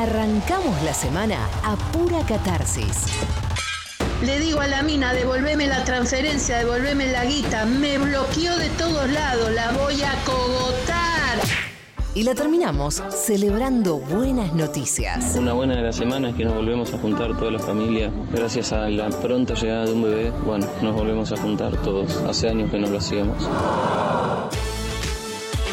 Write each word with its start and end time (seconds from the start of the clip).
Arrancamos 0.00 0.82
la 0.82 0.94
semana 0.94 1.46
a 1.62 1.76
pura 1.92 2.24
catarsis. 2.24 3.04
Le 4.22 4.38
digo 4.38 4.62
a 4.62 4.66
la 4.66 4.82
mina, 4.82 5.12
devolveme 5.12 5.66
la 5.66 5.84
transferencia, 5.84 6.56
devolveme 6.56 7.12
la 7.12 7.26
guita. 7.26 7.66
Me 7.66 7.98
bloqueó 7.98 8.56
de 8.56 8.70
todos 8.78 9.10
lados, 9.10 9.50
la 9.52 9.72
voy 9.72 10.00
a 10.00 10.14
cogotar. 10.24 11.38
Y 12.14 12.22
la 12.22 12.34
terminamos 12.34 13.02
celebrando 13.10 13.98
buenas 13.98 14.54
noticias. 14.54 15.36
Una 15.36 15.52
buena 15.52 15.76
de 15.76 15.82
la 15.82 15.92
semana 15.92 16.30
es 16.30 16.34
que 16.34 16.46
nos 16.46 16.54
volvemos 16.54 16.94
a 16.94 16.98
juntar 16.98 17.36
toda 17.36 17.50
la 17.50 17.58
familia. 17.58 18.10
Gracias 18.32 18.72
a 18.72 18.88
la 18.88 19.10
pronta 19.10 19.52
llegada 19.52 19.84
de 19.84 19.92
un 19.92 20.02
bebé, 20.02 20.30
bueno, 20.46 20.66
nos 20.80 20.94
volvemos 20.94 21.30
a 21.30 21.36
juntar 21.36 21.76
todos. 21.82 22.16
Hace 22.26 22.48
años 22.48 22.70
que 22.70 22.78
no 22.78 22.88
lo 22.88 22.96
hacíamos. 22.96 23.36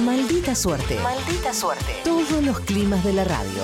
Maldita 0.03 0.53
suerte. 0.53 0.99
Maldita 1.01 1.53
suerte. 1.53 2.01
Todos 2.03 2.43
los 2.43 2.59
climas 2.59 3.05
de 3.05 3.13
la 3.13 3.23
radio. 3.23 3.63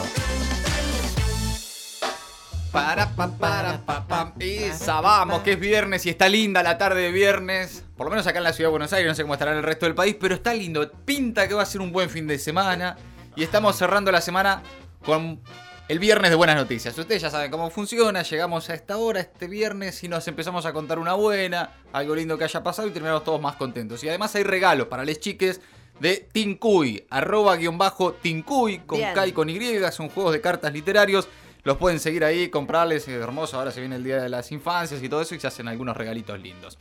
Para, 2.73 3.07
pa, 3.11 3.27
para, 3.27 3.77
pa, 3.86 4.04
pam. 4.07 4.33
Esa, 4.39 5.00
vamos, 5.00 5.43
que 5.43 5.51
es 5.51 5.59
viernes 5.59 6.07
y 6.07 6.09
está 6.09 6.27
linda 6.27 6.63
la 6.63 6.75
tarde 6.79 7.01
de 7.01 7.11
viernes. 7.11 7.86
Por 7.96 8.07
lo 8.07 8.09
menos 8.09 8.25
acá 8.25 8.39
en 8.39 8.46
la 8.46 8.51
ciudad 8.51 8.69
de 8.69 8.71
Buenos 8.71 8.91
Aires, 8.93 9.07
no 9.07 9.13
sé 9.13 9.21
cómo 9.21 9.36
estará 9.36 9.51
en 9.51 9.57
el 9.57 9.63
resto 9.63 9.86
del 9.86 9.93
país, 9.93 10.18
pero 10.19 10.33
está 10.33 10.55
lindo. 10.55 10.91
Pinta 11.05 11.47
que 11.47 11.54
va 11.54 11.61
a 11.61 11.68
ser 11.68 11.82
un 11.82 11.91
buen 11.91 12.09
fin 12.09 12.25
de 12.25 12.39
semana. 12.39 12.97
Y 13.36 13.43
estamos 13.43 13.75
cerrando 13.77 14.11
la 14.11 14.21
semana 14.21 14.63
con 15.05 15.39
el 15.87 15.99
viernes 15.99 16.32
de 16.32 16.36
buenas 16.36 16.55
noticias. 16.55 16.97
Ustedes 16.97 17.21
ya 17.21 17.29
saben 17.29 17.51
cómo 17.51 17.69
funciona. 17.69 18.23
Llegamos 18.23 18.68
a 18.71 18.74
esta 18.74 18.97
hora, 18.97 19.19
este 19.19 19.47
viernes, 19.47 20.04
y 20.04 20.07
nos 20.07 20.27
empezamos 20.27 20.65
a 20.65 20.74
contar 20.74 20.97
una 20.97 21.13
buena, 21.13 21.69
algo 21.91 22.15
lindo 22.15 22.39
que 22.39 22.46
haya 22.46 22.63
pasado 22.63 22.87
y 22.87 22.91
terminamos 22.91 23.24
todos 23.24 23.39
más 23.39 23.55
contentos. 23.55 24.04
Y 24.04 24.10
además 24.10 24.33
hay 24.33 24.43
regalos 24.46 24.87
para 24.87 25.05
les 25.05 25.19
chiques 25.19 25.61
de 25.99 26.27
Tincuy, 26.32 27.05
arroba 27.11 27.55
guion 27.55 27.77
bajo 27.77 28.13
Tincuy, 28.13 28.79
con 28.79 28.97
Bien. 28.97 29.13
K 29.13 29.27
y 29.27 29.32
con 29.32 29.47
Y, 29.47 29.61
son 29.91 30.10
juegos 30.10 30.33
de 30.33 30.41
cartas 30.41 30.74
literarios. 30.74 31.29
Los 31.64 31.78
pueden 31.78 32.00
seguir 32.00 32.26
ahí, 32.26 32.50
comprarles, 32.50 33.08
es 33.08 33.22
hermoso. 33.22 33.58
Ahora 33.58 33.72
se 33.72 33.80
viene 33.80 33.95
el 33.95 34.03
Día 34.03 34.22
de 34.22 34.30
las 34.30 34.52
Infancias 34.52 35.02
y 35.02 35.08
todo 35.09 35.22
eso 35.22 35.33
y 35.36 35.39
se 35.39 35.47
hacen 35.47 35.67
algunos 35.67 35.95
regalitos 35.95 36.39
lindos. 36.39 36.78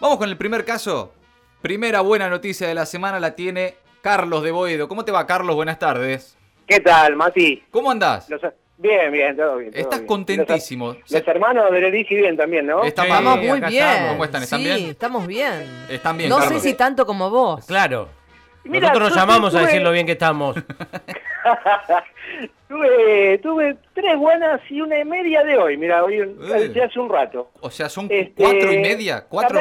Vamos 0.00 0.18
con 0.18 0.28
el 0.28 0.36
primer 0.36 0.64
caso. 0.64 1.12
Primera 1.62 2.00
buena 2.00 2.28
noticia 2.28 2.66
de 2.68 2.74
la 2.74 2.84
semana 2.86 3.20
la 3.20 3.34
tiene 3.34 3.76
Carlos 4.02 4.42
de 4.42 4.50
Boedo. 4.50 4.88
¿Cómo 4.88 5.04
te 5.04 5.12
va, 5.12 5.26
Carlos? 5.26 5.54
Buenas 5.56 5.78
tardes. 5.78 6.36
¿Qué 6.66 6.80
tal, 6.80 7.16
Mati? 7.16 7.62
¿Cómo 7.70 7.90
andás? 7.90 8.28
Los- 8.28 8.42
bien, 8.78 9.12
bien, 9.12 9.36
todo 9.36 9.56
bien. 9.58 9.70
todo 9.70 9.80
Estás 9.80 10.00
bien. 10.00 10.06
contentísimo. 10.08 10.92
Los, 10.94 11.10
los 11.10 11.28
hermanos 11.28 11.70
de 11.70 11.80
Lelisi 11.80 12.14
bien 12.16 12.36
también, 12.36 12.66
¿no? 12.66 12.82
Estamos 12.82 13.22
muy 13.22 13.60
bien. 13.60 13.64
estamos. 13.64 14.08
¿Cómo 14.10 14.24
están? 14.24 14.42
¿Están 14.42 14.58
sí, 14.58 14.64
bien? 14.64 14.90
estamos 14.90 15.26
bien. 15.26 15.84
Están 15.88 16.18
bien, 16.18 16.28
no 16.30 16.38
Carlos. 16.38 16.62
sé 16.62 16.68
si 16.70 16.74
tanto 16.76 17.06
como 17.06 17.30
vos. 17.30 17.64
Claro. 17.64 18.08
Mira, 18.64 18.88
Nosotros 18.88 19.10
yo 19.10 19.16
llamamos 19.16 19.54
a 19.54 19.60
decir 19.62 19.82
lo 19.82 19.90
bien 19.92 20.06
que 20.06 20.12
estamos. 20.12 20.56
tuve, 22.68 23.38
tuve 23.38 23.76
tres 23.94 24.16
buenas 24.16 24.60
y 24.70 24.80
una 24.80 24.98
y 24.98 25.04
media 25.04 25.42
de 25.44 25.56
hoy. 25.58 25.76
Mira, 25.76 26.04
hoy 26.04 26.16
Eh. 26.16 26.68
de 26.68 26.82
hace 26.84 26.98
un 27.00 27.08
rato. 27.10 27.50
O 27.60 27.70
sea, 27.70 27.88
son 27.88 28.06
Este, 28.10 28.32
cuatro 28.42 28.72
y 28.72 28.78
media. 28.78 29.24
¿Cuatro, 29.28 29.60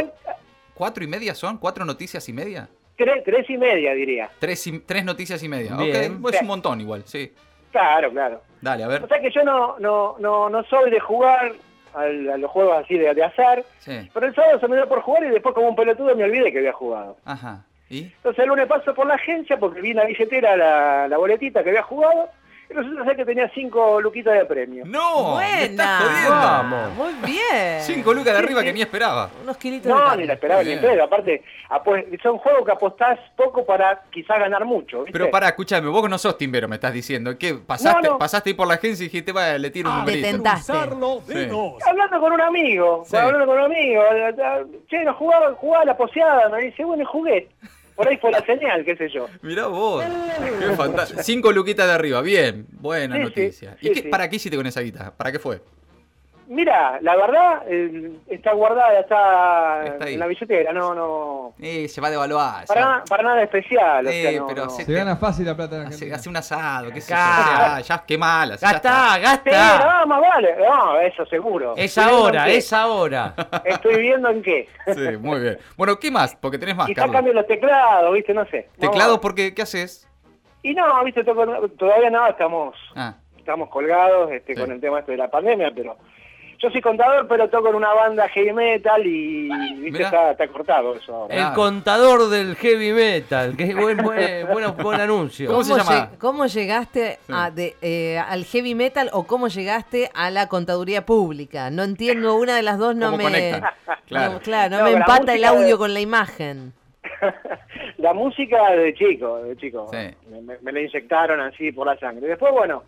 ¿Cuatro 0.73 1.03
y 1.03 1.07
media 1.07 1.35
son? 1.35 1.57
¿Cuatro 1.57 1.85
noticias 1.85 2.27
y 2.29 2.33
media? 2.33 2.69
Tres, 2.97 3.23
tres 3.23 3.49
y 3.49 3.57
media, 3.57 3.93
diría. 3.93 4.29
Tres, 4.39 4.65
y- 4.67 4.79
tres 4.79 5.03
noticias 5.05 5.41
y 5.43 5.49
media. 5.49 5.75
Bien. 5.75 6.19
Ok, 6.23 6.33
es 6.33 6.41
un 6.41 6.47
montón 6.47 6.81
igual, 6.81 7.03
sí. 7.05 7.33
Claro, 7.71 8.11
claro. 8.11 8.41
Dale, 8.61 8.83
a 8.83 8.87
ver. 8.87 9.03
O 9.03 9.07
sea 9.07 9.19
que 9.21 9.31
yo 9.31 9.43
no, 9.43 9.79
no, 9.79 10.15
no, 10.19 10.49
no 10.49 10.63
soy 10.65 10.91
de 10.91 10.99
jugar 10.99 11.53
al- 11.93 12.29
a 12.29 12.37
los 12.37 12.51
juegos 12.51 12.77
así 12.83 12.97
de, 12.97 13.13
de 13.13 13.23
azar. 13.23 13.63
Sí. 13.79 14.09
Pero 14.13 14.27
el 14.27 14.35
sábado 14.35 14.59
se 14.59 14.67
me 14.67 14.75
dio 14.75 14.87
por 14.87 15.01
jugar 15.01 15.23
y 15.23 15.29
después 15.29 15.55
como 15.55 15.69
un 15.69 15.75
pelotudo 15.75 16.15
me 16.15 16.23
olvidé 16.25 16.51
que 16.51 16.59
había 16.59 16.73
jugado. 16.73 17.17
Ajá. 17.25 17.65
¿Y? 17.91 18.03
Entonces 18.03 18.39
el 18.43 18.49
lunes 18.49 18.67
paso 18.67 18.93
por 18.93 19.05
la 19.05 19.15
agencia 19.15 19.57
porque 19.57 19.81
vi 19.81 19.91
en 19.91 19.97
la 19.97 20.05
billetera 20.05 20.55
la, 20.57 21.07
la 21.07 21.17
boletita 21.17 21.63
que 21.63 21.69
había 21.69 21.83
jugado 21.83 22.29
y 22.69 22.73
resulta 22.73 23.03
ser 23.03 23.17
que 23.17 23.25
tenía 23.25 23.51
cinco 23.53 23.99
luquitas 23.99 24.33
de 24.33 24.45
premio. 24.45 24.85
¡No! 24.85 25.35
¡Me 25.39 25.65
estás 25.65 25.99
Buena. 25.99 25.99
jodiendo! 25.99 26.29
Vamos. 26.31 26.93
Muy 26.95 27.13
bien. 27.29 27.81
Cinco 27.81 28.13
lucas 28.13 28.31
de 28.33 28.39
Sí, 28.39 28.45
arriba 28.45 28.61
sí. 28.61 28.65
que 28.67 28.73
ni 28.73 28.81
esperaba. 28.81 29.29
Unos 29.43 29.57
kilitos 29.57 29.87
de 29.87 29.89
No, 29.93 29.99
carne. 30.05 30.21
ni 30.21 30.27
la 30.27 30.33
esperaba 30.35 30.63
ni. 30.63 30.73
Aparte, 30.73 31.43
son 32.23 32.37
juegos 32.37 32.63
que 32.65 32.71
apostás 32.71 33.19
poco 33.35 33.65
para 33.65 34.01
quizás 34.09 34.39
ganar 34.39 34.63
mucho. 34.63 34.99
¿viste? 34.99 35.11
Pero 35.11 35.29
pará, 35.29 35.49
escuchame, 35.49 35.89
vos 35.89 36.09
no 36.09 36.17
sos 36.17 36.37
timbero, 36.37 36.69
me 36.69 36.75
estás 36.75 36.93
diciendo. 36.93 37.37
¿Qué? 37.37 37.55
¿Pasaste, 37.55 38.03
No, 38.07 38.13
no. 38.13 38.17
pasaste 38.17 38.51
ahí 38.51 38.53
por 38.53 38.67
la 38.69 38.75
agencia 38.75 39.03
y 39.03 39.07
dijiste, 39.07 39.33
va, 39.33 39.57
le 39.57 39.69
tiro 39.69 39.89
un 39.89 39.95
Te 40.05 40.11
numerito? 40.13 40.27
tentaste. 40.31 40.71
Sí. 40.71 41.49
Hablando 41.85 42.19
con 42.21 42.31
un 42.31 42.41
amigo, 42.41 43.03
Sí. 43.05 43.17
hablando 43.17 43.47
con 43.47 43.57
un 43.59 43.65
amigo, 43.65 44.01
che, 44.89 45.03
no 45.03 45.13
jugaba, 45.15 45.53
jugaba 45.55 45.83
la 45.83 45.97
poseada, 45.97 46.47
me 46.47 46.61
dice, 46.61 46.85
bueno, 46.85 47.05
jugué. 47.05 47.49
Por 47.95 48.07
ahí 48.07 48.17
fue 48.17 48.31
la 48.31 48.43
señal, 48.45 48.83
qué 48.85 48.95
sé 48.95 49.09
yo. 49.09 49.27
Mirá 49.41 49.67
vos. 49.67 50.03
Qué 50.59 50.75
fantástico. 50.75 51.21
Cinco 51.23 51.51
luquitas 51.51 51.87
de 51.87 51.93
arriba, 51.93 52.21
bien. 52.21 52.65
Buena 52.71 53.15
Sí, 53.15 53.21
sí, 53.21 53.23
noticia. 53.27 53.77
¿Y 53.81 53.87
sí, 53.89 53.93
qué, 53.93 54.09
para 54.09 54.29
qué 54.29 54.37
hiciste 54.37 54.57
con 54.57 54.65
esa 54.65 54.81
guita? 54.81 55.13
¿Para 55.15 55.31
qué 55.31 55.39
fue? 55.39 55.61
Mira, 56.53 56.99
la 57.01 57.15
verdad, 57.15 57.63
eh, 57.65 58.11
está 58.27 58.51
guardada, 58.51 58.99
está, 58.99 60.09
en 60.09 60.19
la 60.19 60.27
billetera, 60.27 60.73
no, 60.73 60.93
no, 60.93 61.53
Eh, 61.61 61.87
se 61.87 62.01
va 62.01 62.09
a 62.09 62.11
devaluar. 62.11 62.65
para, 62.65 62.81
nada- 62.81 63.03
para 63.07 63.23
nada 63.23 63.41
especial. 63.43 64.05
o 64.05 64.11
sea, 64.11 64.31
no, 64.37 64.47
pero 64.47 64.65
no. 64.65 64.69
se- 64.69 64.83
Se 64.83 64.91
gana 64.91 65.15
fácil 65.15 65.45
la 65.45 65.55
plata 65.55 65.83
Hace, 65.87 66.13
hace 66.13 66.27
un 66.27 66.35
asado, 66.35 66.91
qué 66.91 66.99
sé 66.99 67.13
yo. 67.13 67.79
Ya, 67.87 68.03
qué 68.05 68.17
mala. 68.17 68.57
Sí, 68.57 68.65
gastá. 68.65 69.17
no, 70.01 70.07
más 70.07 70.21
vale, 70.21 70.55
no, 70.57 70.99
eso 70.99 71.25
seguro. 71.27 71.73
Es 71.77 71.97
Estoy 71.97 72.13
ahora, 72.13 72.49
es 72.49 72.73
ahora. 72.73 73.33
Estoy 73.63 74.01
viendo 74.01 74.29
en 74.29 74.41
qué. 74.41 74.67
Sí, 74.93 75.17
muy 75.19 75.39
bien. 75.39 75.57
Bueno, 75.77 75.97
¿qué 75.99 76.11
más? 76.11 76.35
Porque 76.35 76.57
tenés 76.57 76.75
más, 76.75 76.87
Quizá 76.87 77.01
Carlos. 77.03 77.15
cambio 77.15 77.33
los 77.33 77.47
teclados, 77.47 78.13
¿viste? 78.13 78.33
No 78.33 78.43
sé. 78.47 78.67
Vamos 78.77 78.77
a 78.77 78.91
¿Teclado 78.91 79.11
ver. 79.13 79.21
por 79.21 79.35
qué? 79.35 79.53
¿Qué 79.53 79.61
haces? 79.61 80.05
Y 80.63 80.73
no, 80.73 81.01
¿viste? 81.05 81.23
Toco- 81.23 81.69
todavía 81.77 82.09
no, 82.09 82.27
estamos 82.27 82.75
Ah, 82.93 83.15
estamos 83.37 83.69
colgados 83.69 84.29
este, 84.31 84.53
Sí. 84.53 84.59
con 84.59 84.69
el 84.71 84.81
tema 84.81 84.99
este 84.99 85.13
de 85.13 85.17
la 85.17 85.31
pandemia, 85.31 85.71
pero 85.73 85.95
yo 86.61 86.69
soy 86.69 86.81
contador, 86.81 87.27
pero 87.27 87.49
toco 87.49 87.69
en 87.69 87.75
una 87.75 87.93
banda 87.93 88.27
heavy 88.29 88.53
metal 88.53 89.05
y 89.05 89.49
¿viste? 89.79 90.03
Está, 90.03 90.31
está 90.31 90.47
cortado 90.47 90.95
eso 90.95 91.15
ahora. 91.15 91.33
El 91.33 91.39
Claro. 91.41 91.55
contador 91.55 92.29
del 92.29 92.55
heavy 92.55 92.91
metal. 92.93 93.55
Qué 93.57 93.73
buen, 93.73 93.97
buen, 93.97 94.47
buen, 94.51 94.77
buen 94.77 95.01
anuncio. 95.01 95.47
¿Cómo 95.49 95.63
se 95.63 95.75
llama? 95.75 96.11
cómo 96.19 96.45
llegaste 96.45 97.17
Sí. 97.25 97.33
a 97.35 97.49
de- 97.51 97.75
eh, 97.81 98.19
al 98.19 98.45
heavy 98.45 98.75
metal 98.75 99.09
o 99.13 99.25
cómo 99.25 99.47
llegaste 99.47 100.09
a 100.13 100.29
la 100.29 100.47
contaduría 100.47 101.05
pública? 101.05 101.69
No 101.71 101.83
entiendo, 101.83 102.35
una 102.35 102.55
de 102.55 102.61
las 102.63 102.77
dos 102.77 102.95
no 102.95 103.07
¿Cómo 103.07 103.17
me... 103.17 103.23
conectan? 103.23 103.63
Claro. 104.07 104.33
No, 104.33 104.39
claro, 104.41 104.69
no, 104.71 104.77
No, 104.79 104.83
me 104.85 104.91
empata 104.91 105.33
el 105.33 105.43
audio 105.45 105.67
de- 105.67 105.77
con 105.77 105.93
la 105.93 105.99
imagen. 106.01 106.73
la 107.97 108.13
música 108.13 108.71
de 108.71 108.93
chico, 108.93 109.37
de 109.43 109.57
chico. 109.57 109.87
Sí. 109.91 109.97
Me, 110.29 110.41
me- 110.41 110.57
me 110.61 110.71
la 110.71 110.81
inyectaron 110.81 111.39
así 111.41 111.71
por 111.71 111.87
la 111.87 111.97
sangre. 111.97 112.27
Después, 112.27 112.51
bueno, 112.51 112.83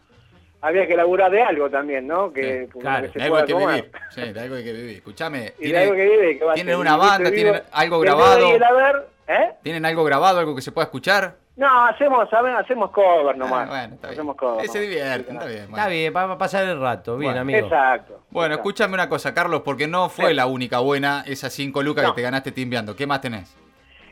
había 0.64 0.88
que 0.88 0.96
laburar 0.96 1.30
de 1.30 1.42
algo 1.44 1.70
también, 1.70 2.08
¿no? 2.08 2.32
Que, 2.32 2.68
Sí, 2.74 2.80
claro, 2.80 3.12
que 3.12 3.20
de 3.20 3.26
algo 3.26 3.36
hay 3.38 3.46
que 3.46 3.54
vivir. 3.54 3.92
Sí, 4.10 4.22
de 4.34 4.40
algo 4.40 4.56
hay 4.56 4.64
que 4.64 4.74
vivir. 4.74 4.96
Escuchame, 4.98 5.54
Y 5.60 5.72
de 5.72 5.78
algo 5.78 5.94
que 5.94 6.00
¿tienen, 6.06 6.20
vive, 6.22 6.38
que 6.40 6.46
va 6.46 6.52
a 6.52 6.56
tienen 6.56 6.76
una 6.78 6.96
banda? 6.98 7.30
vivo. 7.30 7.36
¿Tienen 7.36 7.62
algo 7.72 8.00
grabado? 8.00 8.48
haber, 8.48 9.08
¿eh? 9.28 9.52
¿Tienen 9.62 9.86
algo 9.86 10.04
grabado, 10.04 10.40
algo 10.40 10.56
que 10.56 10.62
se 10.62 10.72
pueda 10.72 10.86
escuchar? 10.86 11.36
No, 11.56 11.86
hacemos, 11.86 12.28
¿saben? 12.32 12.56
hacemos 12.56 12.90
cover 12.90 13.38
nomás. 13.38 13.68
Ah, 13.68 13.70
bueno, 13.70 13.94
está 13.96 14.08
bien. 14.08 14.20
hacemos 14.20 14.36
cover. 14.38 14.68
Se 14.70 14.80
divierten, 14.80 15.36
está 15.36 15.46
bien. 15.48 15.62
bueno. 15.70 15.78
Está 15.78 15.88
bien, 15.90 16.14
para 16.14 16.38
pasar 16.38 16.64
el 16.68 16.80
rato. 16.82 17.18
Bien, 17.18 17.32
Bueno. 17.34 17.42
amigo. 17.42 17.68
Exacto. 17.68 18.22
Bueno, 18.32 18.56
exacto. 18.56 18.70
escúchame 18.70 18.94
una 18.96 19.08
cosa, 19.10 19.34
Carlos, 19.36 19.62
porque 19.64 19.86
no 19.88 20.10
fue 20.10 20.30
Sí. 20.30 20.34
la 20.34 20.48
única 20.48 20.80
buena 20.80 21.24
esas 21.28 21.54
cinco 21.54 21.84
lucas 21.84 22.06
No. 22.06 22.10
que 22.16 22.22
te 22.22 22.22
ganaste 22.24 22.52
timbeando. 22.54 22.96
¿Qué 22.96 23.06
más 23.06 23.22
tenés? 23.22 23.56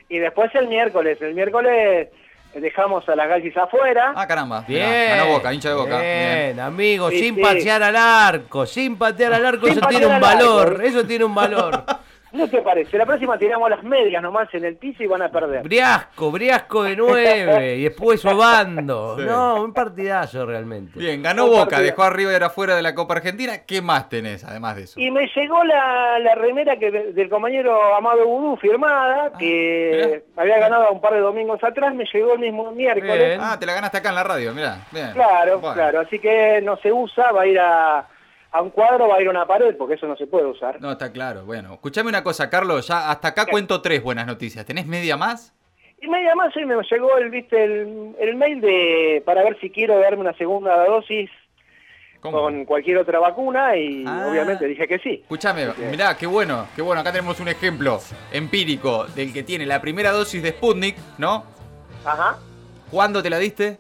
Y 0.07 0.19
después 0.19 0.53
el 0.53 0.67
miércoles, 0.67 1.17
el 1.21 1.33
miércoles 1.33 2.09
dejamos 2.53 3.07
a 3.07 3.15
las 3.15 3.27
gallis 3.29 3.55
afuera. 3.57 4.13
Ah, 4.15 4.27
caramba. 4.27 4.63
Bien. 4.67 4.87
Mirá, 4.89 5.15
ganó 5.15 5.31
Boca, 5.31 5.53
hincha 5.53 5.69
de 5.69 5.75
Boca. 5.75 5.99
Bien, 5.99 6.43
Bien. 6.55 6.59
amigo, 6.59 7.09
Sí, 7.09 7.19
sin 7.19 7.35
sí. 7.35 7.41
patear 7.41 7.83
al 7.83 7.95
arco, 7.95 8.65
sin 8.65 8.97
patear 8.97 9.33
al 9.33 9.45
arco, 9.45 9.67
Sin 9.67 9.77
eso 9.77 9.87
tiene 9.87 10.05
un 10.05 10.11
arco. 10.13 10.25
valor, 10.25 10.81
eso 10.83 11.03
tiene 11.05 11.23
un 11.25 11.35
valor. 11.35 11.83
¿No 12.33 12.47
te 12.47 12.61
parece? 12.61 12.97
La 12.97 13.05
próxima 13.05 13.37
tiramos 13.37 13.69
las 13.69 13.83
medias 13.83 14.21
nomás 14.23 14.47
en 14.53 14.63
el 14.65 14.77
piso 14.77 15.03
y 15.03 15.07
van 15.07 15.21
a 15.21 15.29
perder. 15.29 15.63
Briasco, 15.63 16.31
Briasco 16.31 16.83
de 16.83 16.95
nueve, 16.95 17.75
y 17.77 17.83
después 17.83 18.23
Obando. 18.25 19.17
Sí. 19.17 19.25
No, 19.25 19.61
un 19.63 19.73
partidazo 19.73 20.45
realmente. 20.45 20.97
Bien, 20.97 21.21
ganó 21.21 21.45
Un 21.45 21.51
Boca, 21.51 21.61
partido. 21.71 21.83
dejó 21.83 22.03
arriba 22.03 22.31
y 22.31 22.35
era 22.35 22.49
fuera 22.49 22.75
de 22.75 22.81
la 22.81 22.95
Copa 22.95 23.15
Argentina. 23.15 23.65
¿Qué 23.67 23.81
más 23.81 24.07
tenés 24.09 24.43
además 24.45 24.75
de 24.77 24.83
eso? 24.83 24.99
Y 24.99 25.11
me 25.11 25.27
llegó 25.35 25.63
la, 25.63 26.19
la 26.19 26.35
remera 26.35 26.77
que 26.77 26.89
del 26.91 27.29
compañero 27.29 27.95
Amado 27.95 28.25
Vudú 28.25 28.55
firmada, 28.57 29.33
que 29.37 30.23
había 30.37 30.59
ganado 30.59 30.91
un 30.91 31.01
par 31.01 31.13
de 31.13 31.19
domingos 31.19 31.61
atrás, 31.63 31.93
me 31.93 32.05
llegó 32.11 32.33
el 32.33 32.39
mismo 32.39 32.71
miércoles. 32.71 33.17
Bien. 33.17 33.39
Ah, 33.41 33.57
te 33.59 33.65
la 33.65 33.73
ganaste 33.73 33.97
acá 33.97 34.09
en 34.09 34.15
la 34.15 34.23
radio, 34.23 34.53
mirá. 34.53 34.77
Bien. 34.91 35.11
Claro, 35.13 35.59
Bueno. 35.59 35.75
claro. 35.75 35.99
Así 36.01 36.19
que 36.19 36.61
no 36.63 36.77
se 36.77 36.91
usa, 36.93 37.31
va 37.31 37.41
a 37.41 37.47
ir 37.47 37.59
a, 37.59 38.07
a 38.51 38.61
un 38.61 38.69
cuadro, 38.69 39.07
va 39.07 39.15
a 39.15 39.21
ir 39.21 39.29
una 39.29 39.45
pared, 39.45 39.75
porque 39.77 39.95
eso 39.95 40.07
no 40.07 40.15
se 40.17 40.27
puede 40.27 40.45
usar. 40.45 40.81
No, 40.81 40.91
está 40.91 41.11
claro. 41.11 41.45
Bueno, 41.45 41.73
escuchame 41.73 42.09
una 42.09 42.23
cosa, 42.23 42.49
Carlos. 42.49 42.87
Ya 42.87 43.09
hasta 43.09 43.29
acá 43.29 43.45
cuento 43.45 43.81
tres 43.81 44.03
buenas 44.03 44.27
noticias. 44.27 44.65
¿Tenés 44.65 44.85
media 44.87 45.15
más? 45.17 45.53
Y 46.01 46.07
media 46.07 46.33
más 46.35 46.55
hoy 46.57 46.65
me 46.65 46.75
llegó 46.89 47.17
el, 47.17 47.29
viste, 47.29 47.63
el, 47.63 48.15
el 48.19 48.35
mail 48.35 48.59
de 48.59 49.21
para 49.25 49.43
ver 49.43 49.57
si 49.61 49.69
quiero 49.69 49.99
darme 49.99 50.21
una 50.21 50.33
segunda 50.33 50.83
dosis 50.87 51.29
¿Cómo? 52.19 52.41
con 52.41 52.65
cualquier 52.65 52.97
otra 52.97 53.19
vacuna 53.19 53.75
y 53.77 54.03
Ah. 54.07 54.27
obviamente 54.29 54.65
dije 54.65 54.87
que 54.87 54.97
sí. 54.99 55.19
Escúchame, 55.21 55.67
mirá, 55.91 56.17
qué 56.17 56.25
bueno, 56.27 56.67
qué 56.75 56.81
bueno. 56.81 57.01
Acá 57.01 57.11
tenemos 57.11 57.39
un 57.39 57.47
ejemplo 57.49 57.99
empírico 58.31 59.05
del 59.15 59.31
que 59.31 59.43
tiene 59.43 59.65
la 59.65 59.79
primera 59.79 60.11
dosis 60.11 60.41
de 60.41 60.49
Sputnik, 60.49 60.97
¿no? 61.19 61.45
Ajá. 62.03 62.37
¿Cuándo 62.89 63.21
te 63.23 63.29
la 63.29 63.37
diste? 63.37 63.77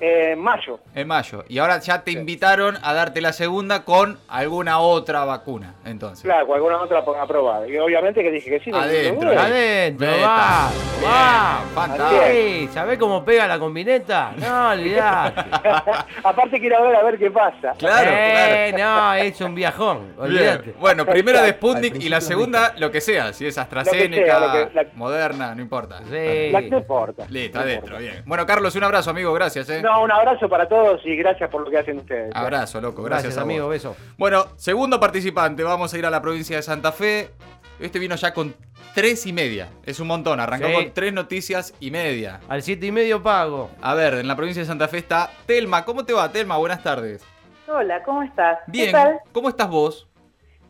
Eh, 0.00 0.32
en 0.32 0.38
mayo. 0.40 0.78
En 0.94 1.06
mayo. 1.08 1.44
Y 1.48 1.58
ahora 1.58 1.78
ya 1.80 2.02
te 2.02 2.10
invitaron 2.12 2.76
a 2.82 2.92
darte 2.92 3.20
la 3.20 3.32
segunda 3.32 3.84
con 3.84 4.18
alguna 4.28 4.78
otra 4.80 5.24
vacuna, 5.24 5.74
entonces. 5.84 6.22
Claro, 6.24 6.46
con 6.46 6.56
alguna 6.56 6.80
otra 6.82 7.04
por 7.04 7.16
aprobada. 7.18 7.66
Y 7.66 7.76
obviamente 7.78 8.22
que 8.22 8.30
dije 8.30 8.50
que 8.50 8.60
sí. 8.60 8.70
Adentro, 8.74 9.30
Adentro, 9.30 10.06
va, 10.22 10.70
va. 11.04 11.60
fantástico. 11.74 12.22
Sí, 12.30 12.68
¿sabés 12.72 12.98
cómo 12.98 13.24
pega 13.24 13.46
la 13.46 13.58
combineta? 13.58 14.32
No, 14.36 14.70
olvidate. 14.70 15.44
Aparte 16.22 16.60
quiero 16.60 16.82
ver 16.84 16.96
a 16.96 17.02
ver 17.04 17.18
qué 17.18 17.30
pasa. 17.30 17.72
Claro, 17.78 18.10
Eh, 18.12 18.72
claro. 18.74 19.00
no, 19.02 19.14
es 19.14 19.40
un 19.40 19.54
viajón, 19.54 19.98
Bien. 20.16 20.20
olvídate. 20.20 20.74
Bueno, 20.78 21.06
primera 21.06 21.42
de 21.42 21.52
Sputnik 21.52 21.96
y 22.02 22.08
la 22.08 22.20
segunda, 22.20 22.74
lo 22.78 22.90
que 22.90 23.00
sea. 23.00 23.32
Si 23.32 23.46
es 23.46 23.56
AstraZeneca, 23.58 24.40
Lo 24.40 24.46
que 24.52 24.52
sea, 24.52 24.60
lo 24.64 24.68
que- 24.70 24.74
la- 24.74 24.86
Moderna, 24.94 25.54
no 25.54 25.62
importa. 25.62 25.98
Sí. 26.00 26.50
La 26.50 26.60
que 26.60 26.68
importa. 26.68 27.26
Listo, 27.28 27.58
adentro, 27.60 27.98
bien. 27.98 28.22
Bueno, 28.26 28.46
Carlos, 28.46 28.74
un 28.76 28.84
abrazo, 28.84 29.10
amigo, 29.10 29.32
gracias, 29.32 29.68
eh. 29.70 29.82
No, 29.86 30.02
un 30.02 30.10
abrazo 30.10 30.48
para 30.48 30.68
todos 30.68 31.00
y 31.04 31.14
gracias 31.16 31.48
por 31.48 31.62
lo 31.62 31.70
que 31.70 31.78
hacen 31.78 31.98
ustedes. 31.98 32.34
Abrazo, 32.34 32.80
loco, 32.80 33.02
gracias, 33.04 33.34
Gracias, 33.34 33.42
amigo, 33.42 33.68
beso. 33.68 33.94
Bueno, 34.18 34.46
segundo 34.56 34.98
participante, 34.98 35.62
vamos 35.62 35.94
a 35.94 35.98
ir 35.98 36.04
a 36.06 36.10
la 36.10 36.20
provincia 36.20 36.56
de 36.56 36.62
Santa 36.62 36.90
Fe. 36.90 37.30
Este 37.78 37.98
vino 38.00 38.16
ya 38.16 38.34
con 38.34 38.54
tres 38.94 39.26
y 39.26 39.32
media. 39.32 39.68
Es 39.84 40.00
un 40.00 40.08
montón, 40.08 40.40
arrancó 40.40 40.66
Sí. 40.66 40.74
con 40.74 40.90
tres 40.92 41.12
noticias 41.12 41.72
y 41.78 41.90
media. 41.92 42.40
Al 42.48 42.62
siete 42.62 42.86
y 42.86 42.92
medio 42.92 43.22
pago. 43.22 43.70
A 43.80 43.94
ver, 43.94 44.14
en 44.14 44.26
la 44.26 44.34
provincia 44.34 44.62
de 44.62 44.66
Santa 44.66 44.88
Fe 44.88 44.98
está 44.98 45.30
Telma. 45.46 45.84
¿Cómo 45.84 46.04
te 46.04 46.12
va, 46.12 46.32
Telma? 46.32 46.56
Buenas 46.56 46.82
tardes. 46.82 47.22
Hola, 47.68 48.02
¿cómo 48.02 48.22
estás? 48.22 48.58
Bien, 48.66 48.86
¿Qué 48.86 48.92
tal? 48.92 49.20
¿cómo 49.32 49.48
estás 49.48 49.68
vos? 49.68 50.08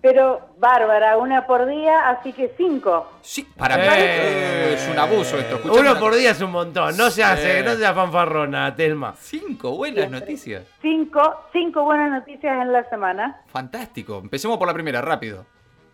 Pero 0.03 0.51
bárbara, 0.59 1.17
una 1.17 1.47
por 1.47 1.67
día, 1.67 2.09
así 2.11 2.33
que 2.33 2.53
cinco. 2.57 3.11
Sí, 3.23 3.43
para 3.57 3.77
mí 3.77 3.83
Eh. 3.89 4.75
es 4.75 4.89
un 4.89 4.99
abuso 4.99 5.37
esto. 5.39 5.57
Escuchame 5.57 5.81
Uno 5.81 5.91
una- 5.93 6.01
por 6.01 6.15
día 6.15 6.31
es 6.31 6.41
un 6.41 6.53
montón. 6.53 6.97
No 6.97 7.11
se 7.11 7.25
hace, 7.25 7.59
Sí. 7.59 7.65
no 7.65 7.75
sea 7.75 7.93
fanfarrona, 7.95 8.75
Telma. 8.77 9.15
Cinco 9.19 9.77
buenas 9.77 10.09
noticias. 10.11 10.63
Cinco, 10.81 11.47
cinco 11.53 11.83
buenas 11.83 12.11
noticias 12.11 12.53
en 12.63 12.73
la 12.73 12.89
semana. 12.89 13.41
Fantástico. 13.49 14.19
Empecemos 14.23 14.59
por 14.59 14.69
la 14.69 14.75
primera, 14.75 15.01
rápido. 15.01 15.45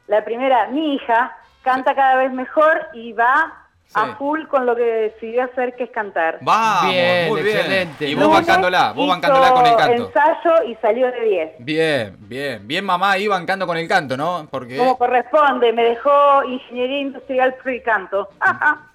La 0.08 0.24
primera, 0.24 0.66
mi 0.68 0.94
hija 0.96 1.36
canta 1.62 1.94
cada 1.94 2.16
vez 2.16 2.32
mejor 2.32 2.88
y 2.92 3.12
va 3.12 3.61
Sí. 3.94 4.00
a 4.00 4.16
full 4.16 4.46
con 4.46 4.64
lo 4.64 4.74
que 4.74 4.82
decidió 4.82 5.44
hacer, 5.44 5.74
que 5.76 5.84
es 5.84 5.90
cantar. 5.90 6.38
Vamos, 6.40 6.90
Bien, 6.92 7.28
muy 7.28 7.42
bien. 7.42 7.56
excelente. 7.56 8.08
Y 8.08 8.14
vos 8.14 8.24
Lunes 8.24 8.38
bancándola, 8.40 8.92
vos 8.92 9.08
bancándola 9.08 9.52
con 9.52 9.66
el 9.66 9.76
canto. 9.76 10.06
ensayo 10.06 10.62
y 10.68 10.74
salió 10.76 11.06
de 11.12 11.20
10. 11.20 11.50
Bien, 11.58 12.16
bien. 12.20 12.66
Bien 12.66 12.84
mamá 12.84 13.12
ahí 13.12 13.28
bancando 13.28 13.66
con 13.66 13.76
el 13.76 13.86
canto, 13.86 14.16
¿no? 14.16 14.48
Porque... 14.50 14.78
Como 14.78 14.96
corresponde, 14.96 15.72
me 15.72 15.84
dejó 15.84 16.42
ingeniería 16.44 17.00
industrial 17.00 17.54
pre 17.62 17.82
canto. 17.82 18.28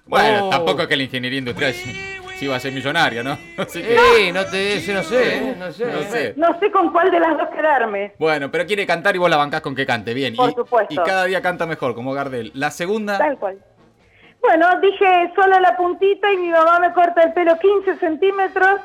Bueno, 0.06 0.46
Oh. 0.46 0.50
tampoco 0.50 0.82
es 0.82 0.88
que 0.88 0.96
la 0.96 1.02
ingeniería 1.04 1.38
industrial 1.38 1.72
sí 1.72 2.18
sí 2.38 2.44
iba 2.44 2.54
a 2.56 2.60
ser 2.60 2.72
millonaria, 2.72 3.22
¿no? 3.22 3.32
Así 3.58 3.82
que... 3.82 3.96
Sí, 3.98 4.32
no 4.32 4.44
te 4.46 4.76
no 4.92 5.02
sé, 5.02 5.36
eh, 5.38 5.54
no 5.58 5.72
sé. 5.72 5.86
No 5.86 6.02
sé. 6.02 6.34
no 6.36 6.58
sé 6.60 6.70
con 6.70 6.92
cuál 6.92 7.10
de 7.10 7.18
las 7.18 7.36
dos 7.36 7.48
quedarme. 7.48 8.12
Bueno, 8.18 8.50
pero 8.50 8.64
quiere 8.64 8.86
cantar 8.86 9.16
y 9.16 9.18
vos 9.18 9.28
la 9.28 9.36
bancás 9.36 9.60
con 9.60 9.74
que 9.74 9.84
cante, 9.84 10.14
bien. 10.14 10.36
Por 10.36 10.50
y, 10.50 10.54
supuesto. 10.54 10.94
y 10.94 10.96
cada 10.98 11.24
día 11.24 11.42
canta 11.42 11.66
mejor, 11.66 11.94
como 11.94 12.12
Gardel. 12.14 12.52
La 12.54 12.70
segunda... 12.70 13.18
Tal 13.18 13.36
cual. 13.38 13.58
Bueno, 14.40 14.80
dije 14.80 15.32
solo 15.34 15.58
la 15.60 15.76
puntita 15.76 16.32
y 16.32 16.36
mi 16.36 16.48
mamá 16.50 16.78
me 16.80 16.92
corta 16.92 17.22
el 17.22 17.32
pelo 17.32 17.58
15 17.58 17.98
centímetros. 17.98 18.80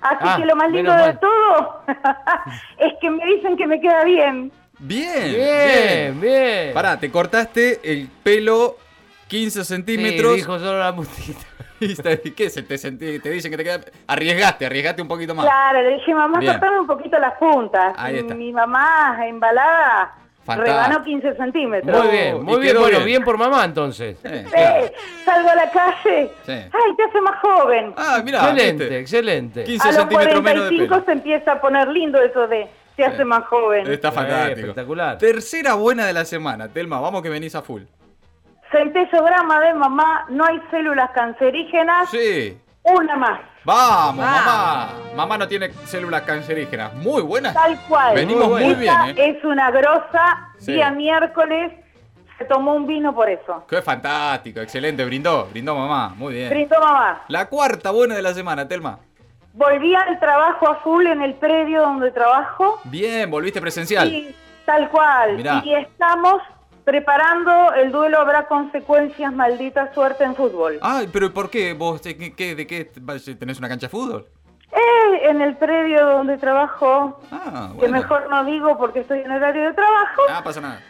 Así 0.00 0.18
Ah, 0.22 0.36
que 0.38 0.46
lo 0.46 0.54
más 0.54 0.70
lindo 0.70 0.92
de 0.92 1.14
todo 1.14 1.82
es 2.78 2.92
que 3.00 3.10
me 3.10 3.24
dicen 3.26 3.56
que 3.56 3.66
me 3.66 3.80
queda 3.80 4.04
bien. 4.04 4.52
Bien, 4.78 5.32
Bien, 5.32 6.20
bien. 6.20 6.72
Pará, 6.74 6.98
te 7.00 7.10
cortaste 7.10 7.80
el 7.82 8.08
pelo 8.22 8.76
15 9.26 9.64
Sí, 9.64 9.68
centímetros. 9.74 10.36
dijo 10.36 10.56
solo 10.58 10.78
la 10.78 10.94
te- 10.94 12.32
¿Qué 12.34 12.48
se 12.48 12.62
te, 12.62 12.76
sentí- 12.78 13.20
te 13.20 13.30
dicen 13.30 13.50
que 13.50 13.56
te 13.56 13.64
queda... 13.64 13.80
Arriesgaste, 14.06 14.66
arriesgaste 14.66 15.02
un 15.02 15.08
poquito 15.08 15.34
más. 15.34 15.46
Claro, 15.46 15.82
le 15.82 15.94
dije, 15.96 16.14
mamá, 16.14 16.40
cortame 16.40 16.78
un 16.80 16.86
poquito 16.86 17.18
las 17.18 17.34
puntas. 17.34 17.94
Ahí 17.98 18.18
está. 18.18 18.34
Mi 18.34 18.52
mamá, 18.52 19.18
embalada, 19.26 20.14
Fantástico. 20.48 20.76
rebanó 20.78 21.04
15 21.04 21.34
centímetros. 21.36 21.98
Muy 22.04 22.08
bien, 22.12 22.42
muy 22.44 22.60
bien. 22.60 22.74
Bueno, 22.76 22.96
bien. 22.98 23.04
bien 23.04 23.24
por 23.24 23.38
mamá 23.38 23.64
entonces. 23.64 24.16
Claro. 24.20 24.86
Salgo 25.24 25.48
a 25.50 25.54
la 25.54 25.70
calle. 25.70 26.30
Sí. 26.44 26.52
Ay, 26.52 26.96
te 26.96 27.04
hace 27.04 27.20
más 27.20 27.40
joven. 27.40 27.94
Ah, 27.96 28.20
mira, 28.24 28.38
excelente, 28.48 28.98
excelente. 28.98 29.64
15 29.64 29.82
a 29.88 29.92
los 29.92 30.00
centímetros 30.00 30.42
menos 30.42 30.64
de 30.64 30.76
45 30.76 30.88
pelo. 30.94 31.04
se 31.06 31.12
empieza 31.12 31.52
a 31.52 31.60
poner 31.60 31.88
lindo 31.88 32.20
eso 32.20 32.46
de 32.48 32.66
te 32.96 33.04
hace 33.04 33.24
más 33.24 33.44
joven. 33.46 33.86
Está 33.90 34.08
Eh, 34.08 34.12
fantástico. 34.12 34.58
espectacular. 34.60 35.18
Tercera 35.18 35.74
buena 35.74 36.06
de 36.06 36.12
la 36.12 36.24
semana. 36.24 36.68
Telma, 36.68 36.98
vamos 37.00 37.22
que 37.22 37.28
venís 37.28 37.54
a 37.54 37.62
full. 37.62 37.82
Centellograma 38.72 39.60
de 39.60 39.74
mamá, 39.74 40.26
no 40.30 40.44
hay 40.44 40.60
células 40.70 41.10
cancerígenas. 41.12 42.10
Sí. 42.10 42.58
Una 42.82 43.16
más. 43.16 43.40
Vamos, 43.68 44.24
mamá. 44.24 44.88
Mamá 45.14 45.36
no 45.36 45.46
tiene 45.46 45.70
células 45.84 46.22
cancerígenas. 46.22 46.94
Muy 46.94 47.20
buenas. 47.20 47.52
Tal 47.52 47.78
cual. 47.86 48.14
Venimos 48.14 48.48
muy 48.48 48.74
bien, 48.74 48.94
¿eh? 49.08 49.14
es 49.18 49.44
una 49.44 49.70
grosa. 49.70 50.54
Sí. 50.56 50.72
Día 50.72 50.90
miércoles 50.90 51.72
se 52.38 52.46
tomó 52.46 52.72
un 52.72 52.86
vino 52.86 53.14
por 53.14 53.28
eso. 53.28 53.66
Qué 53.68 53.82
fantástico, 53.82 54.60
excelente. 54.60 55.04
Brindó, 55.04 55.48
brindó 55.50 55.74
mamá. 55.74 56.14
Muy 56.16 56.32
bien. 56.32 56.48
Brindó 56.48 56.80
mamá. 56.80 57.24
La 57.28 57.46
cuarta 57.50 57.90
buena 57.90 58.14
de 58.14 58.22
la 58.22 58.32
semana, 58.32 58.66
Telma. 58.66 59.00
Volví 59.52 59.94
al 59.94 60.18
trabajo 60.18 60.66
a 60.66 60.76
full 60.76 61.06
en 61.06 61.20
el 61.20 61.34
predio 61.34 61.82
donde 61.82 62.10
trabajo. 62.10 62.80
Bien, 62.84 63.30
volviste 63.30 63.60
presencial. 63.60 64.10
Y 64.10 64.34
tal 64.64 64.88
cual. 64.88 65.36
Mirá. 65.36 65.60
Y 65.62 65.74
estamos 65.74 66.40
preparando 66.92 67.74
el 67.74 67.92
duelo. 67.92 68.18
Habrá 68.18 68.46
consecuencias, 68.46 69.30
maldita 69.32 69.92
suerte 69.92 70.24
en 70.24 70.34
fútbol. 70.34 70.78
Ay, 70.80 71.08
pero 71.12 71.32
¿por 71.34 71.50
qué? 71.50 71.74
¿Vos 71.74 72.02
de 72.02 72.16
qué, 72.16 72.34
qué- 72.34 72.54
de 72.54 72.66
qué 72.66 72.86
tenés 73.38 73.58
una 73.58 73.68
cancha 73.68 73.86
de 73.88 73.90
fútbol? 73.90 74.26
Eh, 74.72 75.28
en 75.30 75.42
el 75.42 75.56
predio 75.58 76.06
donde 76.06 76.38
trabajo, 76.38 77.20
Ah, 77.30 77.68
que 77.72 77.78
bueno. 77.80 77.92
mejor 77.98 78.28
no 78.30 78.44
digo 78.44 78.78
porque 78.78 79.00
estoy 79.00 79.20
en 79.20 79.30
horario 79.32 79.62
de 79.68 79.74
trabajo. 79.74 80.22
Ah, 80.30 80.40
pasa 80.42 80.60
nada. 80.62 80.80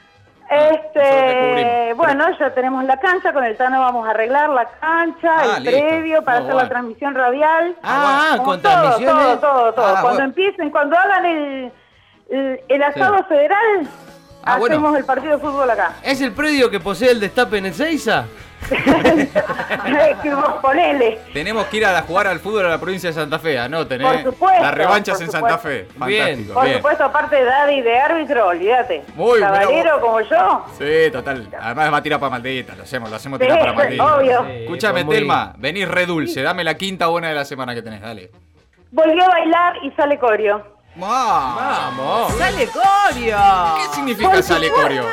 te 0.48 0.70
Este, 0.70 1.94
bueno, 1.94 2.24
ya 2.38 2.54
tenemos 2.54 2.82
la 2.84 2.96
cancha, 2.98 3.32
con 3.32 3.44
el 3.44 3.56
Tano 3.56 3.80
vamos 3.80 4.06
a 4.06 4.10
arreglar 4.12 4.48
la 4.50 4.66
cancha, 4.80 5.30
Ah, 5.36 5.56
el 5.58 5.64
listo. 5.64 5.78
predio 5.80 6.22
para 6.22 6.38
hacer 6.38 6.52
bueno. 6.52 6.62
la 6.62 6.68
transmisión 6.68 7.14
radial. 7.14 7.76
Ah, 7.82 8.34
Como 8.38 8.44
con 8.50 8.62
todo, 8.62 8.72
transmisiones. 8.72 9.24
Todo, 9.24 9.38
todo, 9.40 9.72
todo. 9.74 9.84
Ah, 9.86 9.90
cuando 10.00 10.08
bueno. 10.10 10.24
empiecen, 10.24 10.70
cuando 10.70 10.96
hagan 10.96 11.26
el, 11.26 11.72
el, 12.30 12.60
el 12.68 12.82
asado 12.82 13.18
Sí. 13.18 13.24
federal, 13.28 13.88
Ah, 14.54 14.56
bueno. 14.58 14.76
hacemos 14.76 14.96
el 14.98 15.04
partido 15.04 15.32
de 15.32 15.38
fútbol 15.38 15.70
acá. 15.70 15.92
¿Es 16.02 16.20
el 16.20 16.32
predio 16.32 16.70
que 16.70 16.80
posee 16.80 17.10
el 17.10 17.20
destape 17.20 17.58
en 17.58 17.66
el 17.66 17.74
Seiza? 17.74 18.26
que 20.22 20.34
vos 20.34 20.54
ponele. 20.60 21.18
Tenemos 21.32 21.66
que 21.66 21.76
ir 21.78 21.86
a 21.86 22.02
jugar 22.02 22.26
al 22.26 22.40
fútbol 22.40 22.66
a 22.66 22.68
la 22.70 22.78
provincia 22.80 23.08
de 23.10 23.14
Santa 23.14 23.38
Fe, 23.38 23.58
anoten, 23.58 24.02
Por 24.02 24.14
¿eh? 24.16 24.22
supuesto, 24.24 24.62
Las 24.62 24.74
revanchas 24.74 25.16
por 25.16 25.24
en 25.26 25.30
Santa. 25.32 25.58
Fe. 25.58 25.88
Bien. 26.06 26.20
Fantástico, 26.24 26.54
Por 26.54 26.64
bien. 26.64 26.76
supuesto, 26.78 27.04
aparte 27.04 27.36
de 27.36 27.44
Daddy 27.44 27.80
de 27.82 27.98
árbitro, 27.98 28.46
olvídate. 28.48 29.04
Muy, 29.14 29.38
mirá 29.38 29.52
Caballero 29.52 30.00
como 30.00 30.20
yo. 30.22 30.64
Sí, 30.78 31.10
total. 31.12 31.48
Además 31.60 31.92
va 31.92 31.96
a 31.98 32.02
tirar 32.02 32.20
para 32.20 32.30
maldita, 32.30 32.74
lo 32.74 32.82
hacemos, 32.82 33.10
lo 33.10 33.16
hacemos 33.16 33.38
Sí, 33.38 33.44
tirar 33.46 33.60
para 33.60 33.72
maldita. 33.72 34.16
obvio. 34.16 34.44
Sí, 34.44 34.52
Escúchame, 34.64 35.04
muy- 35.04 35.14
Telma, 35.16 35.54
venís 35.56 35.88
re 35.88 36.06
dulce, 36.06 36.42
dame 36.42 36.64
la 36.64 36.74
quinta 36.74 37.06
buena 37.06 37.28
de 37.28 37.34
la 37.34 37.44
semana 37.44 37.74
que 37.74 37.82
tenés, 37.82 38.00
dale. 38.00 38.30
Volvió 38.90 39.22
a 39.24 39.28
bailar 39.28 39.74
y 39.84 39.90
sale 39.92 40.18
corio. 40.18 40.77
¡Vamos! 40.98 42.34
¡Sale 42.34 42.66
Corio! 42.68 43.36
¿Qué 43.76 43.94
significa 43.94 44.30
Por 44.30 44.42
sale 44.42 44.68
supuesto. 44.68 44.88
corio? 44.88 45.04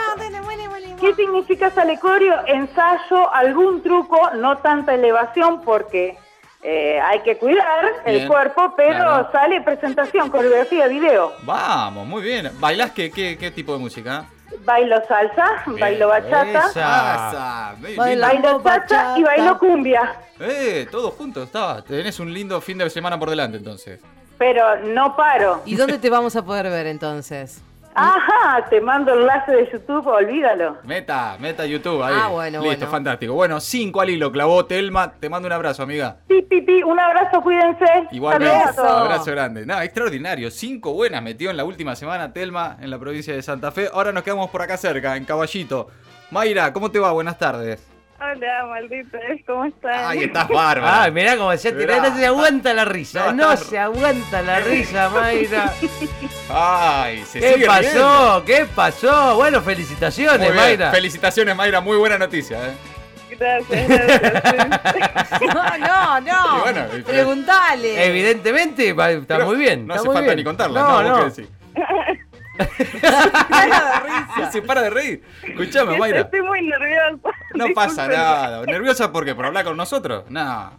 ¿Qué 1.00 1.14
significa 1.14 1.70
sale 1.72 2.00
corio? 2.00 2.34
Ensayo, 2.48 3.34
algún 3.34 3.84
truco, 3.84 4.32
no 4.36 4.58
tanta 4.58 4.96
elevación 4.96 5.62
porque 5.62 6.18
eh, 6.64 7.00
hay 7.00 7.20
que 7.22 7.38
cuidar 7.38 7.86
Bien, 8.06 8.22
el 8.22 8.28
cuerpo, 8.28 8.74
pero 8.76 8.98
claro. 8.98 9.30
sale 9.32 9.62
presentación, 9.62 10.30
coreografía, 10.32 10.88
video. 10.88 11.34
Vamos, 11.44 12.08
muy 12.08 12.24
bien. 12.24 12.50
¿Bailás 12.60 12.92
qué, 12.92 13.12
qué, 13.12 13.38
qué 13.38 13.52
tipo 13.52 13.74
de 13.74 13.80
música? 13.80 14.26
Bailo 14.64 14.96
salsa, 15.08 15.64
bailo 15.80 16.08
bachata, 16.08 16.68
Esa. 16.70 16.82
Ah, 16.86 17.76
lindo. 17.82 18.22
bailo 18.26 18.64
chacha 18.64 19.18
y 19.18 19.24
bailo 19.24 19.60
cumbia. 19.60 20.16
Eh, 20.40 20.88
todos 20.90 21.14
juntos, 21.14 21.46
está. 21.46 21.84
Tenés 21.84 22.20
un 22.20 22.34
lindo 22.34 22.60
fin 22.62 22.78
de 22.78 22.90
semana 22.90 23.20
por 23.20 23.30
delante 23.30 23.58
entonces. 23.58 24.00
Pero 24.38 24.78
no 24.88 25.16
paro. 25.16 25.62
¿Y 25.66 25.76
dónde 25.76 25.98
te 25.98 26.10
vamos 26.10 26.36
a 26.36 26.44
poder 26.44 26.70
ver 26.70 26.88
entonces? 26.88 27.62
Ajá, 27.98 28.66
te 28.70 28.82
mando 28.82 29.14
el 29.14 29.22
enlace 29.22 29.54
de 29.54 29.72
YouTube, 29.72 30.06
olvídalo. 30.08 30.78
Meta, 30.84 31.38
meta 31.40 31.66
YouTube 31.66 32.04
ahí. 32.04 32.14
Ah, 32.14 32.28
bueno, 32.28 32.60
Listo, 32.60 32.80
bueno. 32.80 32.92
fantástico. 32.92 33.34
Bueno, 33.34 33.62
cinco 33.62 34.02
al 34.02 34.10
hilo, 34.10 34.34
clavó 34.34 34.66
Telma. 34.66 35.14
Te 35.14 35.30
mando 35.30 35.46
un 35.48 35.54
abrazo, 35.54 35.84
amiga. 35.84 36.18
Pi, 36.28 36.42
pi, 36.42 36.62
pi, 36.62 36.84
un 36.84 37.00
abrazo, 37.00 37.42
cuídense. 37.42 37.86
Igualmente, 38.12 38.74
todos. 38.76 39.02
abrazo 39.02 39.32
grande. 39.32 39.66
No, 39.66 39.80
extraordinario. 39.82 40.52
Cinco 40.52 40.92
buenas 40.92 41.24
metió 41.24 41.50
en 41.50 41.56
la 41.56 41.64
última 41.64 41.96
semana 41.96 42.34
Telma 42.34 42.76
en 42.82 42.90
la 42.92 43.00
provincia 43.00 43.34
de 43.34 43.42
Santa 43.42 43.72
Fe. 43.72 43.90
Ahora 43.94 44.12
nos 44.12 44.24
quedamos 44.24 44.50
por 44.50 44.62
acá 44.62 44.76
cerca, 44.76 45.16
en 45.16 45.24
Caballito. 45.24 45.88
Mayra, 46.32 46.74
¿cómo 46.74 46.92
te 46.92 47.00
va? 47.00 47.14
Buenas 47.14 47.38
tardes. 47.40 47.95
Hola, 48.18 48.66
maldita, 48.70 49.18
¿cómo 49.46 49.66
estás? 49.66 49.98
Ay, 50.08 50.24
estás 50.24 50.48
bárbara. 50.48 51.04
Ay, 51.04 51.12
mirá 51.12 51.36
cómo 51.36 51.56
se 51.58 51.72
Mirá. 51.74 51.96
tira, 51.96 52.10
no 52.10 52.16
se 52.18 52.26
aguanta 52.26 52.74
la 52.74 52.86
risa, 52.86 53.34
No, 53.34 53.58
se 53.58 53.78
aguanta 53.78 54.42
la 54.42 54.60
risa, 54.62 55.10
Mayra. 55.10 55.74
Ay, 56.50 57.24
se 57.26 57.40
¿Qué 57.42 57.54
sigue 57.54 57.68
riendo. 57.68 58.02
pasó? 58.08 58.44
¿Qué 58.46 58.66
pasó? 58.74 59.36
Bueno, 59.36 59.62
felicitaciones. 59.62 60.56
Mayra. 60.56 60.92
Felicitaciones, 60.92 61.56
Mayra. 61.58 61.82
Muy 61.82 61.98
buena 61.98 62.18
noticia, 62.18 62.58
¿eh? 62.70 62.74
Gracias, 63.38 63.88
gracias. 64.22 65.42
No, 65.42 65.78
no, 65.78 66.22
no. 66.22 66.60
Bueno, 66.62 66.86
y- 66.98 67.02
Preguntale. 67.02 68.06
Evidentemente, 68.08 68.94
va- 68.94 69.12
está 69.12 69.36
Pero 69.36 69.48
muy 69.48 69.58
bien. 69.58 69.86
No 69.86 69.94
está 69.94 70.00
hace 70.02 70.08
muy 70.08 70.16
falta 70.16 70.26
bien. 70.28 70.38
ni 70.38 70.44
contarla, 70.46 70.80
No, 70.82 71.04
¿no? 71.04 71.18
no. 71.28 71.34
¿Vos 72.58 72.68
qué 72.78 74.42
decís? 74.42 74.52
Se 74.52 74.62
para 74.62 74.82
de 74.82 74.90
reír. 74.90 75.24
Escuchame, 75.44 75.98
Mayra. 75.98 76.22
Estoy 76.22 76.42
muy 76.42 76.62
nerviosa. 76.62 77.30
No 77.54 77.66
pasa 77.74 78.08
nada. 78.08 78.66
¿Nerviosa 78.66 79.12
por 79.12 79.26
qué? 79.26 79.36
¿Por 79.36 79.46
hablar 79.46 79.64
con 79.66 79.78
nosotros? 79.78 80.24
No. 80.30 80.72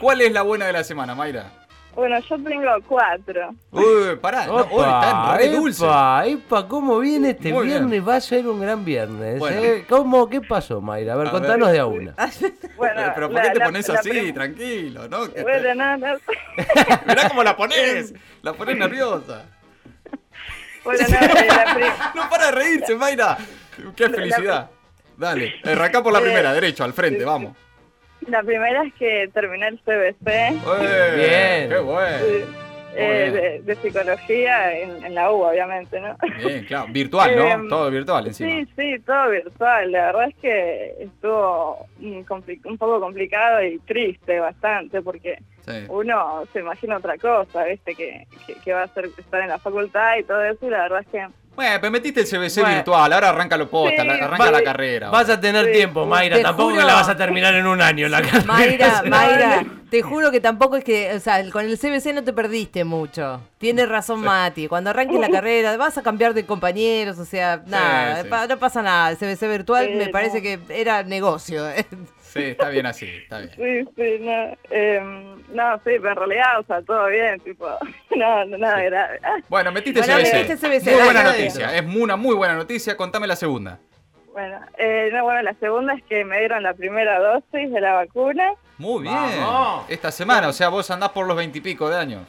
¿Cuál 0.00 0.20
es 0.20 0.32
la 0.32 0.42
buena 0.42 0.66
de 0.66 0.72
la 0.72 0.84
semana, 0.84 1.14
Mayra? 1.14 1.50
Bueno, 1.94 2.18
yo 2.28 2.36
tengo 2.42 2.68
cuatro. 2.88 3.50
Uy, 3.70 4.16
pará. 4.20 4.46
No, 4.48 4.54
hoy 4.56 4.80
están 4.82 5.38
re 5.38 5.48
dulce. 5.50 5.84
epa, 5.84 6.26
epa, 6.26 6.66
¿cómo 6.66 6.98
viene 6.98 7.30
este 7.30 7.52
Muy 7.52 7.66
bien. 7.68 7.88
viernes? 7.88 8.08
Va 8.08 8.16
a 8.16 8.20
ser 8.20 8.48
un 8.48 8.60
gran 8.60 8.84
viernes. 8.84 9.38
Bueno. 9.38 9.60
¿eh? 9.62 9.86
¿Cómo? 9.88 10.28
¿Qué 10.28 10.40
pasó, 10.40 10.80
Mayra? 10.80 11.12
A 11.12 11.16
ver, 11.16 11.28
A 11.28 11.30
contanos 11.30 11.68
ver. 11.68 11.74
de 11.74 11.78
a 11.80 11.86
una. 11.86 12.14
Bueno, 12.76 13.00
Pero 13.14 13.28
¿por 13.28 13.34
la- 13.36 13.42
qué 13.42 13.50
te 13.50 13.58
la- 13.60 13.64
pones 13.66 13.88
la 13.88 13.98
así? 14.00 14.32
Tranquilo, 14.32 15.08
¿no? 15.08 15.28
Bueno, 15.28 15.74
no, 15.76 15.96
no. 15.98 16.06
Mirá 17.06 17.28
cómo 17.28 17.44
la 17.44 17.56
pones. 17.56 18.12
La 18.42 18.52
pones 18.54 18.76
nerviosa. 18.76 19.44
Bueno, 20.84 21.04
no, 21.08 21.16
la 21.18 22.12
No 22.14 22.30
para 22.30 22.46
de 22.46 22.52
reírse, 22.52 22.94
Mayra. 22.94 23.38
Qué 23.96 24.08
felicidad. 24.08 24.70
Dale, 25.16 25.54
arrancá 25.64 26.02
por 26.02 26.12
la 26.12 26.20
primera, 26.20 26.52
derecho, 26.52 26.84
al 26.84 26.92
frente, 26.92 27.24
vamos. 27.24 27.56
La 28.26 28.42
primera 28.42 28.84
es 28.84 28.94
que 28.94 29.30
terminé 29.32 29.68
el 29.68 29.78
CBC 29.80 30.24
Bien. 31.16 31.68
Qué 31.68 31.78
bueno. 31.82 32.63
Eh, 32.96 33.30
de, 33.30 33.62
de 33.62 33.74
psicología 33.82 34.78
en, 34.78 35.04
en 35.04 35.14
la 35.14 35.30
U, 35.32 35.42
obviamente, 35.42 36.00
¿no? 36.00 36.16
Bien, 36.44 36.64
claro. 36.64 36.86
Virtual, 36.92 37.36
¿no? 37.36 37.44
Em, 37.46 37.68
Todo 37.68 37.90
virtual 37.90 38.26
encima. 38.26 38.50
Sí, 38.50 38.66
sí, 38.76 38.98
todo 39.04 39.30
virtual. 39.30 39.92
La 39.92 40.06
verdad 40.06 40.28
es 40.28 40.34
que 40.36 40.94
estuvo 41.00 41.86
mm, 41.98 42.20
un 42.64 42.78
poco 42.78 43.00
complicado 43.00 43.62
y 43.64 43.78
triste 43.80 44.38
bastante 44.40 45.02
porque 45.02 45.38
Sí. 45.66 45.72
uno 45.88 46.44
se 46.52 46.60
imagina 46.60 46.98
otra 46.98 47.16
cosa, 47.16 47.64
¿viste? 47.64 47.94
Que, 47.94 48.26
que, 48.46 48.54
que 48.56 48.72
va 48.74 48.82
a 48.82 48.88
ser 48.88 49.06
estar 49.16 49.40
en 49.40 49.48
la 49.48 49.58
facultad 49.58 50.18
y 50.18 50.22
todo 50.24 50.44
eso 50.44 50.66
y 50.66 50.70
la 50.70 50.82
verdad 50.82 51.00
es 51.00 51.06
que... 51.08 51.26
Bueno, 51.56 51.76
pero 51.80 51.90
metiste 51.90 52.20
el 52.20 52.26
CBC 52.26 52.60
Bueno. 52.62 52.74
virtual, 52.76 53.12
ahora 53.12 53.28
arranca 53.30 53.56
lo 53.56 53.70
posta, 53.70 54.02
Sí, 54.02 54.06
la- 54.08 54.14
arranca 54.14 54.44
va- 54.46 54.50
la 54.50 54.62
carrera. 54.64 55.10
Vas 55.10 55.28
a 55.30 55.40
tener 55.40 55.66
Sí. 55.66 55.72
tiempo, 55.72 56.04
Mayra. 56.06 56.36
Te 56.36 56.42
Tampoco 56.42 56.70
juro. 56.70 56.80
que 56.80 56.86
la 56.86 56.94
vas 56.94 57.08
a 57.08 57.16
terminar 57.16 57.54
en 57.54 57.66
un 57.66 57.80
año 57.80 58.08
la 58.08 58.22
carrera. 58.22 58.44
Mayra, 58.44 59.02
Mayra, 59.06 59.64
te 59.90 60.02
juro 60.02 60.30
que 60.32 60.40
tampoco 60.40 60.76
es 60.76 60.84
que, 60.84 61.12
o 61.14 61.20
sea, 61.20 61.48
con 61.50 61.64
el 61.64 61.78
CBC 61.78 62.12
no 62.12 62.24
te 62.24 62.32
perdiste 62.32 62.82
mucho. 62.84 63.40
Tiene 63.58 63.86
razón 63.86 64.20
Mati, 64.20 64.66
cuando 64.66 64.90
arranques 64.90 65.20
la 65.20 65.28
carrera 65.40 65.76
vas 65.76 65.96
a 65.96 66.02
cambiar 66.02 66.34
de 66.34 66.44
compañeros, 66.44 67.18
o 67.18 67.24
sea, 67.24 67.62
nada, 67.66 68.24
no 68.48 68.58
pasa 68.58 68.82
nada. 68.82 69.10
El 69.10 69.16
CBC 69.16 69.46
virtual 69.48 69.86
Sí, 69.86 69.94
me 69.94 70.06
no. 70.06 70.10
parece 70.10 70.42
que 70.42 70.58
era 70.70 71.02
negocio. 71.04 71.64
Sí, 72.34 72.42
está 72.42 72.68
bien 72.68 72.84
así, 72.86 73.06
está 73.06 73.38
bien. 73.38 73.50
Sí, 73.56 73.90
sí, 73.96 74.18
no, 74.20 74.56
em, 74.70 75.42
no, 75.54 75.76
sí, 75.78 75.82
pero 76.00 76.10
en 76.10 76.16
realidad, 76.16 76.58
o 76.60 76.64
sea, 76.64 76.82
todo 76.82 77.06
bien, 77.06 77.38
tipo, 77.40 77.66
no, 78.16 78.44
no, 78.44 78.58
nada 78.58 78.82
grave. 78.82 79.20
Ah, 79.22 79.36
Bueno, 79.48 79.70
metiste 79.72 80.00
Bueno, 80.00 80.16
CBC. 80.16 80.32
metiste 80.34 80.56
CBC, 80.56 80.94
Muy 80.96 81.04
buena 81.04 81.22
noticia, 81.22 81.76
es 81.76 81.84
una 81.96 82.16
muy 82.16 82.34
buena 82.34 82.54
noticia. 82.54 82.96
Contame 82.96 83.26
la 83.26 83.36
segunda. 83.36 83.78
Bueno, 84.32 84.58
eh, 84.78 85.10
no, 85.12 85.22
bueno, 85.22 85.42
la 85.42 85.54
segunda 85.54 85.94
es 85.94 86.02
que 86.04 86.24
me 86.24 86.40
dieron 86.40 86.62
la 86.64 86.74
primera 86.74 87.20
dosis 87.20 87.70
de 87.72 87.80
la 87.80 87.92
vacuna. 87.94 88.52
Muy 88.78 89.02
bien. 89.04 89.14
Vamos. 89.14 89.86
Esta 89.88 90.10
semana, 90.10 90.48
o 90.48 90.52
sea, 90.52 90.68
vos 90.70 90.90
andás 90.90 91.10
por 91.10 91.26
los 91.28 91.36
veintipico 91.36 91.88
de 91.88 91.96
años. 91.96 92.22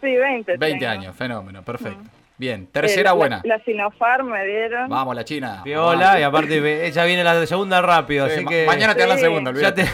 Sí, 0.00 0.16
20. 0.16 0.56
20 0.56 0.78
tengo. 0.78 0.90
años, 0.90 1.14
fenómeno, 1.14 1.62
perfecto. 1.62 2.08
Bien, 2.42 2.62
Eh, 2.62 2.68
tercera 2.72 3.10
la- 3.10 3.12
buena. 3.12 3.40
La, 3.44 3.62
Sinopharm 3.62 4.28
me 4.32 4.44
dieron. 4.44 4.88
Vamos, 4.88 5.14
la 5.14 5.24
China. 5.24 5.60
Piola, 5.62 6.18
y 6.18 6.24
aparte 6.24 6.58
ve- 6.60 6.88
ella 6.88 7.04
viene 7.04 7.22
la 7.22 7.46
segunda 7.46 7.80
rápido, 7.80 8.26
Sí, 8.26 8.32
así 8.34 8.44
ma- 8.44 8.50
que. 8.50 8.66
Mañana 8.66 8.94
te 8.94 9.00
dan 9.02 9.10
la 9.10 9.18
segunda, 9.18 9.52
Ya 9.52 9.68
olvídate. 9.68 9.84
te... 9.84 9.92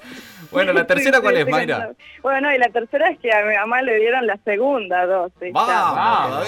bueno, 0.50 0.72
la 0.72 0.86
tercera, 0.86 1.16
Sí, 1.18 1.22
¿cuál 1.22 1.34
sí, 1.34 1.40
es, 1.40 1.46
sí, 1.46 1.50
Mayra? 1.52 1.78
no. 1.78 1.94
Bueno, 2.22 2.54
y 2.54 2.58
la 2.58 2.68
tercera 2.68 3.08
es 3.10 3.18
que 3.18 3.32
a 3.32 3.42
mi 3.44 3.54
mamá 3.54 3.82
le 3.82 3.96
dieron 3.96 4.26
la 4.26 4.36
segunda 4.44 5.06
dosis. 5.06 5.52
Vamos. 5.52 5.94
Vamos. 5.96 6.46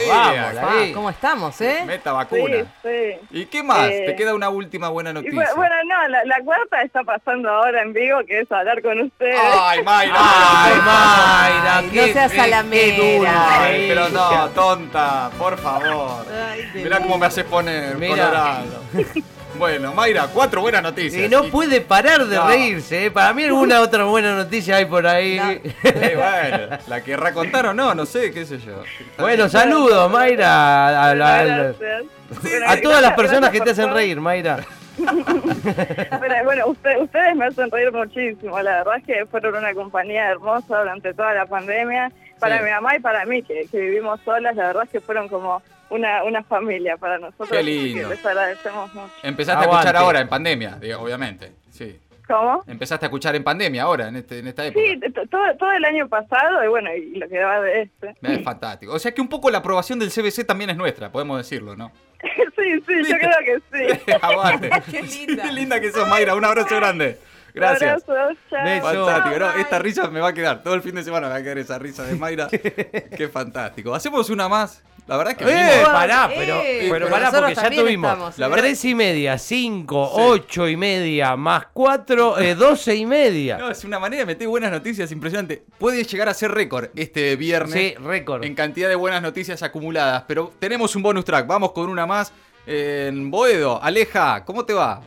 ¿Cómo 0.94 1.10
estamos, 1.10 1.60
eh? 1.60 1.82
Meta 1.86 2.12
vacuna. 2.12 2.64
sí. 2.82 3.16
¿Y 3.30 3.46
qué 3.46 3.62
más? 3.62 3.88
Eh, 3.88 4.02
Te 4.06 4.16
queda 4.16 4.34
una 4.34 4.48
última 4.50 4.88
buena 4.88 5.12
noticia. 5.12 5.38
bu- 5.40 5.56
bueno, 5.56 5.74
no, 5.86 6.08
la, 6.08 6.24
la 6.24 6.40
cuarta 6.44 6.82
está 6.82 7.02
pasando 7.04 7.48
ahora 7.48 7.82
en 7.82 7.92
vivo, 7.92 8.18
que 8.26 8.40
es 8.40 8.52
hablar 8.52 8.82
con 8.82 9.00
ustedes. 9.00 9.38
Ay, 9.40 9.82
Mayra. 9.82 10.14
Ay, 10.16 10.74
Mayra, 10.76 11.76
Ay, 11.78 11.86
no 11.92 12.12
seas 12.12 12.32
salamera. 12.32 12.96
qué. 12.96 13.22
Ay, 13.28 13.84
pero 13.88 14.08
no, 14.10 14.48
tonta, 14.50 15.30
por 15.38 15.56
favor. 15.58 16.26
Ay, 16.50 16.70
Mirá 16.74 16.98
cómo 16.98 17.18
me 17.18 17.26
haces 17.26 17.44
poner 17.44 17.96
Mirá. 17.96 18.14
colorado. 18.16 18.82
Bueno, 19.62 19.94
Mayra, 19.94 20.26
cuatro 20.34 20.60
buenas 20.60 20.82
noticias. 20.82 21.22
Y 21.24 21.28
no 21.28 21.44
Y- 21.44 21.50
puede 21.52 21.80
parar 21.80 22.24
de 22.24 22.34
No. 22.34 22.48
reírse, 22.48 23.06
¿eh? 23.06 23.10
Para 23.12 23.32
mí 23.32 23.44
alguna 23.44 23.80
otra 23.80 24.02
buena 24.02 24.34
noticia 24.34 24.74
hay 24.78 24.86
por 24.86 25.06
ahí. 25.06 25.36
No. 25.38 25.50
Eh, 25.52 26.16
bueno, 26.16 26.78
la 26.88 27.00
querrá 27.04 27.32
contar 27.32 27.66
o 27.66 27.72
no, 27.72 27.94
no 27.94 28.04
sé, 28.04 28.32
qué 28.32 28.44
sé 28.44 28.58
yo. 28.58 28.82
Bueno, 29.18 29.48
saludos, 29.48 30.10
Mayra, 30.10 30.88
a, 30.88 31.10
a- 31.12 32.80
todas 32.82 33.02
las 33.02 33.12
personas 33.14 33.50
que 33.50 33.60
te 33.60 33.70
hacen 33.70 33.94
reír, 33.94 34.20
Mayra. 34.20 34.64
Pero, 34.96 36.44
bueno, 36.44 36.66
usted- 36.66 36.98
ustedes 37.00 37.36
me 37.36 37.46
hacen 37.46 37.70
reír 37.70 37.92
muchísimo. 37.92 38.60
La 38.60 38.78
verdad 38.78 38.96
es 38.96 39.04
que 39.04 39.26
fueron 39.26 39.54
una 39.54 39.72
compañía 39.74 40.28
hermosa 40.28 40.76
durante 40.80 41.14
toda 41.14 41.34
la 41.34 41.46
pandemia. 41.46 42.10
Para 42.40 42.58
Sí. 42.58 42.64
mi 42.64 42.70
mamá 42.70 42.96
y 42.96 42.98
para 42.98 43.24
mí, 43.26 43.44
que, 43.44 43.68
que 43.70 43.78
vivimos 43.78 44.18
solas, 44.24 44.56
la 44.56 44.66
verdad 44.66 44.82
es 44.82 44.90
que 44.90 45.00
fueron 45.00 45.28
como 45.28 45.62
una, 45.92 46.24
una 46.24 46.42
familia 46.42 46.96
para 46.96 47.18
nosotros. 47.18 47.50
Qué 47.50 47.62
lindo. 47.62 48.08
que 48.08 48.14
les 48.14 48.26
agradecemos 48.26 48.94
mucho. 48.94 49.12
Empezaste 49.22 49.64
Aguante. 49.64 49.76
a 49.76 49.90
escuchar 49.90 49.96
ahora 49.96 50.20
en 50.20 50.28
pandemia, 50.28 50.78
obviamente. 50.98 51.52
Sí. 51.70 51.98
¿Cómo? 52.26 52.62
Empezaste 52.66 53.06
a 53.06 53.08
escuchar 53.08 53.34
en 53.34 53.44
pandemia 53.44 53.82
ahora, 53.82 54.08
en, 54.08 54.16
este, 54.16 54.38
en 54.38 54.46
esta 54.46 54.64
época. 54.64 54.84
Sí, 54.84 55.12
todo, 55.30 55.56
todo 55.58 55.72
el 55.72 55.84
año 55.84 56.08
pasado 56.08 56.64
y 56.64 56.68
bueno, 56.68 56.94
y 56.94 57.16
lo 57.16 57.28
que 57.28 57.42
va 57.42 57.60
de 57.60 57.82
este. 57.82 58.14
Es 58.22 58.42
fantástico. 58.44 58.92
O 58.92 58.98
sea 58.98 59.12
que 59.12 59.20
un 59.20 59.28
poco 59.28 59.50
la 59.50 59.58
aprobación 59.58 59.98
del 59.98 60.10
CBC 60.10 60.46
también 60.46 60.70
es 60.70 60.76
nuestra, 60.76 61.10
podemos 61.10 61.38
decirlo, 61.38 61.76
¿no? 61.76 61.92
sí, 62.22 62.80
sí, 62.86 63.10
yo 63.10 63.16
creo 63.18 63.38
que 63.44 63.62
sí. 63.72 64.12
Aguante. 64.22 64.70
Qué 64.90 65.02
linda. 65.02 65.42
Qué 65.42 65.52
linda 65.52 65.80
que 65.80 65.90
sos, 65.90 66.08
Mayra. 66.08 66.34
Un 66.34 66.44
abrazo 66.44 66.76
grande. 66.76 67.18
Gracias. 67.54 68.08
Abrazo, 68.08 68.38
chao. 68.48 68.64
Beso. 68.64 69.06
Fantástico. 69.06 69.58
Esta 69.58 69.78
risa 69.78 70.10
me 70.10 70.20
va 70.20 70.28
a 70.28 70.32
quedar. 70.32 70.62
Todo 70.62 70.74
el 70.74 70.82
fin 70.82 70.94
de 70.94 71.02
semana 71.02 71.26
me 71.26 71.34
va 71.34 71.38
a 71.40 71.42
quedar 71.42 71.58
esa 71.58 71.78
risa 71.78 72.04
de 72.04 72.14
Mayra. 72.14 72.48
Qué 72.48 73.28
fantástico. 73.30 73.94
Hacemos 73.94 74.30
una 74.30 74.48
más. 74.48 74.82
La 75.08 75.16
verdad 75.16 75.32
es 75.32 75.38
que 75.38 75.44
Eh, 75.44 75.54
venimos- 75.56 75.88
pará, 75.88 76.28
Eh, 76.30 76.34
pero, 76.38 76.60
pero 76.62 76.92
pero 76.94 77.10
pará, 77.10 77.30
porque 77.32 77.54
ya 77.56 77.70
tuvimos 77.70 78.10
estamos, 78.12 78.38
La 78.38 78.46
¿eh? 78.46 78.48
verdad- 78.50 78.62
tres 78.64 78.84
y 78.84 78.94
media, 78.94 79.36
cinco, 79.36 80.10
ocho 80.12 80.68
y 80.68 80.76
media, 80.76 81.34
más 81.36 81.66
cuatro, 81.72 82.38
eh, 82.38 82.54
doce 82.54 82.94
y 82.94 83.04
media. 83.04 83.58
No, 83.58 83.68
es 83.70 83.84
una 83.84 83.98
manera 83.98 84.20
de 84.20 84.26
meter 84.26 84.46
buenas 84.46 84.70
noticias 84.70 85.10
impresionante. 85.10 85.64
Puede 85.78 86.04
llegar 86.04 86.28
a 86.28 86.34
ser 86.34 86.52
récord 86.52 86.86
este 86.94 87.34
viernes 87.36 87.72
Sí, 87.74 87.94
récord. 87.98 88.44
en 88.44 88.54
cantidad 88.54 88.88
de 88.88 88.94
buenas 88.94 89.20
noticias 89.22 89.60
acumuladas. 89.64 90.22
Pero 90.28 90.52
tenemos 90.60 90.94
un 90.94 91.02
bonus 91.02 91.24
track. 91.24 91.46
Vamos 91.48 91.72
con 91.72 91.88
una 91.88 92.06
más. 92.06 92.32
En 92.64 93.28
Boedo, 93.28 93.82
Aleja, 93.82 94.44
¿cómo 94.44 94.64
te 94.64 94.72
va? 94.72 95.00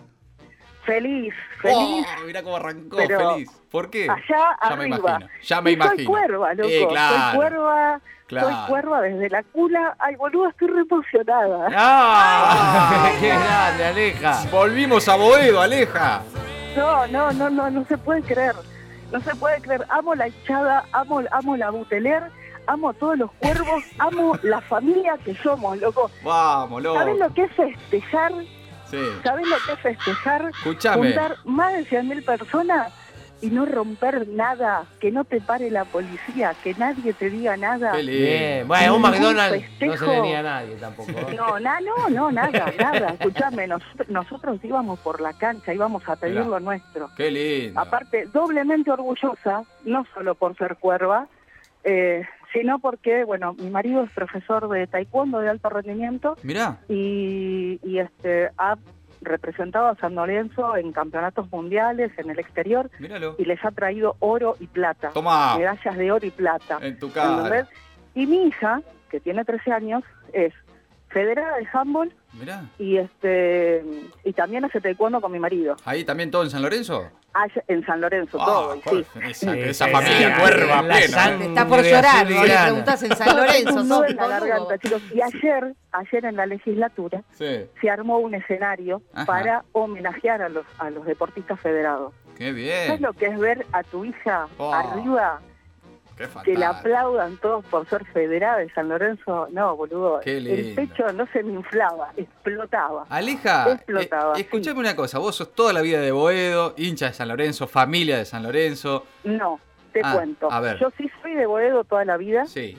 Feliz, 0.84 1.34
feliz. 1.62 2.06
Oh, 2.22 2.25
mirá 2.28 2.44
cómo 2.44 2.58
arrancó, 2.58 2.98
pero 2.98 3.32
feliz. 3.34 3.50
¿Por 3.72 3.90
qué? 3.90 4.04
Allá 4.10 4.22
ya 4.62 4.75
me 4.75 4.84
arriba. 4.84 4.98
imagino. 4.98 5.30
Ya 5.42 5.62
me 5.62 5.70
Y 5.72 5.74
imagino. 5.74 5.96
Soy 5.96 6.06
cuerva, 6.06 6.54
loco. 6.54 6.70
Eh, 6.70 6.86
claro, 6.90 7.16
Soy 7.32 7.36
cuerva. 7.38 8.02
Claro. 8.27 8.48
Soy 8.50 8.55
cuerva 8.67 9.01
desde 9.01 9.29
la 9.29 9.44
cula. 9.44 9.96
Ay, 10.00 10.15
boludo, 10.15 10.50
estoy 10.50 10.67
re 10.67 10.82
emocionada. 10.82 11.67
¡Ah! 11.75 13.12
¡Qué 13.20 13.29
grande, 13.29 13.86
Aleja! 13.86 14.44
Volvimos 14.51 15.08
a 15.08 15.15
Boedo, 15.15 15.62
Aleja. 15.62 16.22
No, 16.75 17.08
no, 17.08 17.32
no, 17.32 17.50
no, 17.50 17.70
no 17.70 17.86
se 17.86 17.98
puede 17.98 18.22
creer. 18.22 18.55
No 19.12 19.20
se 19.22 19.36
puede 19.36 19.62
creer. 19.62 19.86
Amo 19.89 20.15
la 20.15 20.27
hinchada, 20.27 20.86
amo, 20.91 21.22
amo 21.32 21.55
la 21.58 21.70
buteler, 21.70 22.24
amo 22.67 22.94
todos 22.94 23.17
los 23.17 23.32
cuervos, 23.34 23.84
amo 24.00 24.38
la 24.44 24.62
familia 24.62 25.17
que 25.24 25.36
somos, 25.36 25.77
loco. 25.79 26.10
Vamos, 26.24 26.84
¿Sabes 26.84 27.08
loco. 27.17 27.24
lo 27.29 27.34
que 27.34 27.44
es 27.44 27.51
festejar? 27.53 28.34
Sí. 28.89 28.98
¿Sabes 29.24 29.48
lo 29.48 29.55
que 29.65 29.72
es 29.74 29.79
festejar? 29.79 30.50
Escuchame. 30.50 31.08
Juntar 31.08 31.38
más 31.46 31.74
de 31.74 31.86
100.000 31.86 32.25
personas 32.25 32.91
y 33.46 33.50
no 33.52 33.66
romper 33.66 34.28
nada, 34.28 34.86
que 35.00 35.12
no 35.12 35.24
te 35.24 35.40
pare 35.40 35.70
la 35.70 35.86
policía, 35.86 36.54
que 36.64 36.74
nadie 36.75 37.14
te 37.14 37.30
diga 37.30 37.56
nada. 37.58 37.92
Qué 37.92 38.02
lindo. 38.04 38.25
Bien, 38.25 38.68
bueno, 38.68 38.96
un 38.96 39.02
McDonald's 39.04 39.66
no 39.82 39.98
se 39.98 40.22
niega 40.22 40.40
a 40.40 40.44
nadie 40.44 40.75
tampoco. 40.78 41.12
¿eh? 41.12 41.25
No, 41.36 41.60
na- 41.60 41.80
no, 41.82 42.10
no, 42.10 42.32
nada, 42.32 42.74
nada. 42.80 43.10
Escuchame, 43.20 43.68
nosotros, 43.68 44.10
nosotros 44.10 44.60
íbamos 44.64 45.00
por 45.02 45.22
la 45.22 45.34
cancha, 45.34 45.74
íbamos 45.74 46.08
a 46.10 46.16
pedir 46.16 46.46
lo 46.46 46.60
nuestro. 46.60 47.10
Qué 47.16 47.30
lindo. 47.30 47.80
Aparte, 47.80 48.25
doblemente 48.34 48.90
orgullosa, 48.90 49.64
no 49.84 50.06
solo 50.14 50.34
por 50.36 50.58
ser 50.58 50.78
cuerva, 50.78 51.28
eh, 51.84 52.24
sino 52.52 52.80
porque, 52.80 53.25
bueno, 53.25 53.54
mi 53.54 53.70
marido 53.70 54.04
es 54.04 54.12
profesor 54.12 54.68
de 54.70 54.88
taekwondo 54.88 55.40
de 55.40 55.50
alto 55.50 55.70
rendimiento 55.70 56.36
Mirá. 56.42 56.78
y, 56.90 57.80
y 57.84 58.00
este 58.00 58.50
ha 58.58 58.75
representado 59.25 59.88
a 59.88 59.96
San 59.96 60.15
Lorenzo 60.15 60.75
en 60.77 60.91
campeonatos 60.91 61.51
mundiales 61.51 62.12
en 62.17 62.29
el 62.29 62.39
exterior 62.39 62.89
Míralo. 63.00 63.36
y 63.38 63.46
les 63.46 63.63
ha 63.65 63.72
traído 63.72 64.15
oro 64.20 64.55
y 64.60 64.67
plata, 64.67 65.10
Toma. 65.13 65.58
medallas 65.58 65.98
de 65.98 66.12
oro 66.12 66.25
y 66.25 66.32
plata. 66.32 66.79
En 66.82 66.98
tu 67.00 67.12
cara. 67.12 67.67
Y 68.13 68.27
mi 68.27 68.48
hija, 68.48 68.82
que 69.10 69.20
tiene 69.20 69.44
13 69.44 69.72
años, 69.72 70.03
es 70.34 70.53
federada 71.10 71.58
de 71.58 71.67
handball 71.72 72.13
Mirá. 72.39 72.63
y 72.80 72.98
este 72.98 73.84
y 74.24 74.34
también 74.34 74.65
hace 74.65 74.82
taekwondo 74.82 75.22
con 75.22 75.32
mi 75.32 75.39
marido. 75.39 75.75
Ahí 75.86 76.04
también 76.04 76.32
todo 76.32 76.44
en 76.44 76.50
San 76.50 76.62
Lorenzo. 76.62 77.10
Allá 77.34 77.63
en 77.68 77.86
San 77.86 78.00
Lorenzo, 78.00 78.38
Ah, 78.39 78.46
todo, 78.46 78.75
y 78.98 79.04
sí. 79.04 79.06
Esa, 79.30 79.58
esa 79.58 79.88
familia 79.89 80.38
cuerva 80.39 80.82
plena. 80.84 81.36
Está 81.44 81.68
por 81.68 81.84
llorar, 81.84 82.25
si 82.27 82.34
le 82.34 82.39
preguntas 82.63 83.04
en 83.04 83.15
San 83.18 83.36
Lorenzo. 83.36 83.84
Nudo 83.84 84.06
en 84.06 84.15
la 84.15 84.27
garganta, 84.27 84.77
chicos. 84.77 85.01
Y 85.13 85.22
ayer, 85.22 85.74
ayer 85.92 86.25
en 86.25 86.36
la 86.38 86.46
legislatura, 86.46 87.24
Sí, 87.32 87.65
se 87.82 87.89
armó 87.89 88.20
un 88.20 88.36
escenario 88.36 89.01
Ajá. 89.13 89.25
para 89.25 89.65
homenajear 89.74 90.42
a 90.44 90.48
los, 90.50 90.65
a 90.77 90.89
los 90.89 91.06
deportistas 91.06 91.60
federados. 91.60 92.13
qué 92.38 92.51
¿Sabes 92.51 92.56
bien. 92.56 93.01
lo 93.01 93.12
que 93.12 93.25
es 93.25 93.38
ver 93.38 93.65
a 93.74 93.84
tu 93.84 94.06
hija 94.06 94.48
Oh, 94.58 94.74
arriba, 94.74 95.42
Qué 96.17 96.27
que 96.45 96.57
la 96.57 96.69
aplaudan 96.69 97.38
todos 97.38 97.65
por 97.65 97.88
ser 97.89 98.05
federada 98.05 98.60
de 98.60 98.69
San 98.72 98.88
Lorenzo? 98.89 99.48
No, 99.51 99.75
boludo. 99.75 100.22
Qué 100.22 100.38
El 100.38 100.74
pecho 100.75 101.12
no 101.13 101.25
se 101.27 101.43
me 101.43 101.53
inflaba, 101.53 102.12
explotaba. 102.15 103.05
Aleja, 103.10 103.72
Explotaba, 103.74 104.31
eh, 104.34 104.36
sí. 104.38 104.41
escuchame 104.43 104.79
una 104.79 104.95
cosa, 104.95 105.19
vos 105.19 105.36
sos 105.36 105.53
toda 105.53 105.74
la 105.74 105.81
vida 105.81 106.00
de 106.00 106.12
Boedo, 106.12 106.74
hincha 106.77 107.07
de 107.07 107.13
San 107.13 107.27
Lorenzo, 107.27 107.67
familia 107.67 108.17
de 108.17 108.25
San 108.25 108.43
Lorenzo. 108.43 109.05
No, 109.25 109.60
te 109.91 110.01
Ah, 110.03 110.13
cuento. 110.13 110.50
a 110.51 110.60
ver. 110.62 110.77
Yo 110.79 110.89
sí 110.98 111.10
soy 111.22 111.34
de 111.34 111.45
Boedo 111.48 111.84
toda 111.84 112.05
la 112.05 112.17
vida. 112.17 112.45
Sí, 112.45 112.77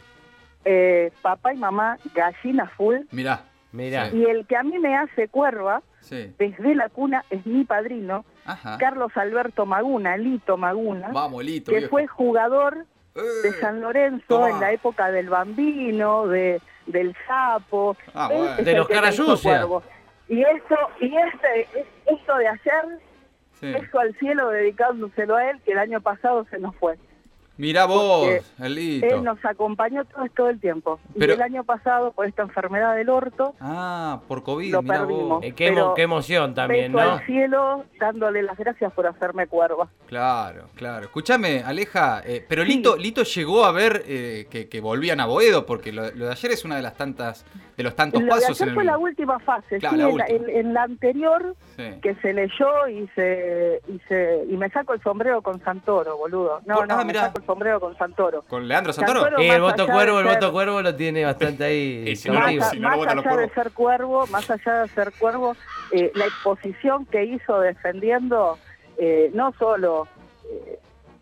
Eh, 0.69 1.13
papá 1.23 1.55
y 1.55 1.57
mamá, 1.59 1.97
gallina 2.15 2.67
full. 2.77 2.97
mirá. 3.13 3.45
Mirá. 3.71 4.11
Sí. 4.11 4.17
Y 4.17 4.25
el 4.25 4.47
que 4.47 4.57
a 4.57 4.63
mí 4.63 4.79
me 4.79 4.97
hace 4.97 5.29
cuerva, 5.29 5.83
Sí. 6.01 6.33
desde 6.39 6.75
la 6.75 6.89
cuna, 6.89 7.25
es 7.31 7.45
mi 7.47 7.65
padrino, 7.65 8.25
Ajá. 8.47 8.77
Carlos 8.79 9.13
Alberto 9.17 9.67
Maguna, 9.67 10.17
Lito 10.17 10.57
Maguna, 10.57 11.09
Vamos, 11.13 11.45
Lito. 11.45 11.71
que 11.71 11.79
viejo. 11.79 11.91
fue 11.91 12.07
jugador 12.07 12.87
de 13.43 13.49
Eh, 13.49 13.53
San 13.61 13.81
Lorenzo 13.81 14.25
tomá. 14.29 14.51
en 14.51 14.61
la 14.61 14.73
época 14.73 15.11
del 15.11 15.29
Bambino, 15.29 16.27
de 16.27 16.61
del 16.87 17.17
Sapo. 17.27 17.97
Ah, 18.15 18.29
bueno. 18.33 18.57
De 18.57 18.75
los 18.77 18.87
que 18.87 18.95
me 18.95 19.01
cara 19.01 19.13
hizo 19.13 19.25
sucia. 19.25 19.51
cuervo. 19.59 19.83
Y 20.29 20.43
esto, 20.43 20.77
y 21.01 21.17
este, 21.17 21.61
es- 21.81 21.87
esto 22.07 22.37
de 22.37 22.47
ayer, 22.49 22.85
Sí. 23.61 23.75
eso 23.75 23.99
al 23.99 24.15
cielo 24.19 24.49
dedicándoselo 24.51 25.35
a 25.37 25.51
él, 25.51 25.61
que 25.65 25.73
el 25.73 25.79
año 25.79 26.01
pasado 26.01 26.45
se 26.51 26.59
nos 26.59 26.77
fue. 26.77 26.97
Mirá 27.59 27.87
vos, 27.87 28.27
Porque 28.27 28.43
el 28.67 28.75
Lito. 28.75 29.07
Él 29.07 29.25
nos 29.25 29.43
acompañó 29.45 30.05
todo, 30.05 30.25
todo 30.37 30.49
el 30.51 30.61
tiempo. 30.61 31.01
Pero- 31.19 31.33
Y 31.33 31.37
el 31.37 31.43
año 31.43 31.65
pasado, 31.65 32.13
por 32.13 32.27
esta 32.27 32.43
enfermedad 32.43 32.95
del 32.97 33.09
orto, 33.09 33.55
Ah, 33.61 34.21
por 34.29 34.43
COVID, 34.43 34.73
Lo 34.73 34.83
mirá 34.83 34.99
perdimos. 35.01 35.29
vos. 35.29 35.45
Eh, 35.45 35.53
qué, 35.53 35.69
emo- 35.69 35.75
Pero 35.75 35.95
qué 35.95 36.03
emoción 36.03 36.55
también, 36.55 36.93
¿no? 36.93 37.01
al 37.01 37.25
cielo, 37.25 37.85
dándole 37.99 38.43
las 38.43 38.59
gracias 38.59 38.93
por 38.93 39.07
hacerme 39.07 39.47
cuerva. 39.47 39.89
Claro, 40.07 40.69
claro. 40.75 41.07
Escúchame, 41.07 41.63
Aleja, 41.65 42.23
eh, 42.27 42.45
pero 42.47 42.63
Sí. 42.65 42.69
Lito, 42.77 42.97
Lito 42.97 43.23
llegó 43.23 43.65
a 43.65 43.73
ver 43.73 44.03
eh, 44.07 44.47
que, 44.51 44.69
que 44.69 44.81
volvían 44.81 45.21
a 45.21 45.27
Boedo, 45.27 45.65
porque 45.65 45.93
lo, 45.93 46.11
lo 46.13 46.27
de 46.27 46.33
ayer 46.33 46.51
es 46.53 46.65
una 46.65 46.77
de 46.77 46.83
las 46.83 46.95
tantas, 46.97 47.45
de 47.77 47.83
los 47.83 47.95
tantos 47.95 48.21
Lo 48.23 48.27
de 48.27 48.31
pasos 48.41 48.51
ayer 48.61 48.63
en 48.63 48.69
el... 48.71 48.75
fue 48.75 48.85
la 48.85 48.97
última 48.99 49.39
fase. 49.41 49.79
Claro, 49.79 49.97
sí, 49.97 50.01
la 50.03 50.09
en, 50.09 50.17
la, 50.19 50.25
última. 50.25 50.51
en- 50.51 50.57
en 50.67 50.75
la 50.75 50.83
anterior, 50.85 51.57
Sí. 51.77 51.83
que 52.03 52.15
se 52.17 52.33
leyó 52.33 52.89
y 52.89 53.07
se, 53.15 53.83
y 53.89 53.99
se 54.09 54.45
y 54.49 54.57
me 54.57 54.71
saco 54.71 54.95
el 54.95 55.03
sombrero 55.03 55.43
con 55.43 55.61
Santoro, 55.63 56.17
boludo. 56.17 56.61
No, 56.65 56.77
Por- 56.77 56.89
no, 56.89 56.95
ah, 56.95 56.99
me 56.99 57.05
mirá. 57.05 57.21
saco 57.27 57.39
el 57.41 57.45
sombrero 57.45 57.81
con 57.81 57.97
Santoro. 57.99 58.43
¿Con 58.49 58.67
Leandro 58.67 58.93
Santoro? 58.95 59.21
Santoro- 59.25 59.43
Eh, 59.43 59.49
el 59.55 59.61
voto 59.61 59.87
cuervo, 59.87 60.21
el 60.21 60.27
ser- 60.27 60.35
voto 60.37 60.53
cuervo 60.53 60.81
lo 60.83 60.95
tiene 60.97 61.25
bastante 61.25 61.65
ahí. 61.65 62.05
Y 62.09 62.17
si 62.17 62.31
no, 62.31 62.37
cautivo. 62.41 62.61
más 62.63 62.71
si 62.71 62.81
no 62.81 62.89
allá 62.91 63.37
de 63.37 63.49
ser 63.51 63.71
cuervo, 63.73 64.27
más 64.29 64.51
allá 64.51 64.83
de 64.83 64.89
ser 64.89 65.13
cuervo, 65.19 65.55
eh, 65.93 66.11
la 66.15 66.25
exposición 66.25 67.05
que 67.07 67.25
hizo 67.25 67.61
defendiendo 67.61 68.59
eh, 68.99 69.31
no 69.35 69.53
solo 69.59 70.09
eh, 70.51 70.79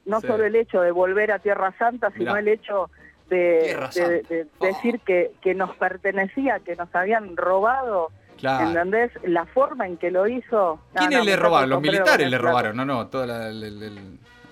no 0.06 0.20
Sí. 0.20 0.26
solo 0.28 0.44
el 0.44 0.54
hecho 0.54 0.80
de 0.82 0.90
volver 0.92 1.32
a 1.32 1.38
Tierra 1.40 1.72
Santa, 1.78 2.10
sino 2.10 2.26
Mirá. 2.34 2.38
el 2.40 2.48
hecho 2.48 2.90
de, 3.28 4.46
Oh. 4.58 4.64
decir 4.66 5.00
que, 5.00 5.32
que 5.40 5.54
nos 5.54 5.74
pertenecía, 5.76 6.60
que 6.60 6.76
nos 6.76 6.94
habían 6.94 7.36
robado, 7.36 8.08
Claro. 8.38 8.68
¿entendés? 8.68 9.10
La 9.24 9.46
forma 9.46 9.86
en 9.86 9.96
que 9.96 10.10
lo 10.10 10.26
hizo. 10.26 10.78
no, 10.92 10.98
¿Quiénes 11.00 11.18
no, 11.20 11.24
le 11.24 11.36
robaron? 11.36 11.70
Los 11.70 11.80
militares 11.80 12.28
le 12.30 12.38
robaron, 12.38 12.76
no, 12.76 12.84
no, 12.84 13.06
toda 13.08 13.26
la, 13.26 13.46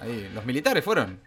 ahí, 0.01 0.31
los 0.35 0.45
militares 0.47 0.85
fueron. 0.85 1.19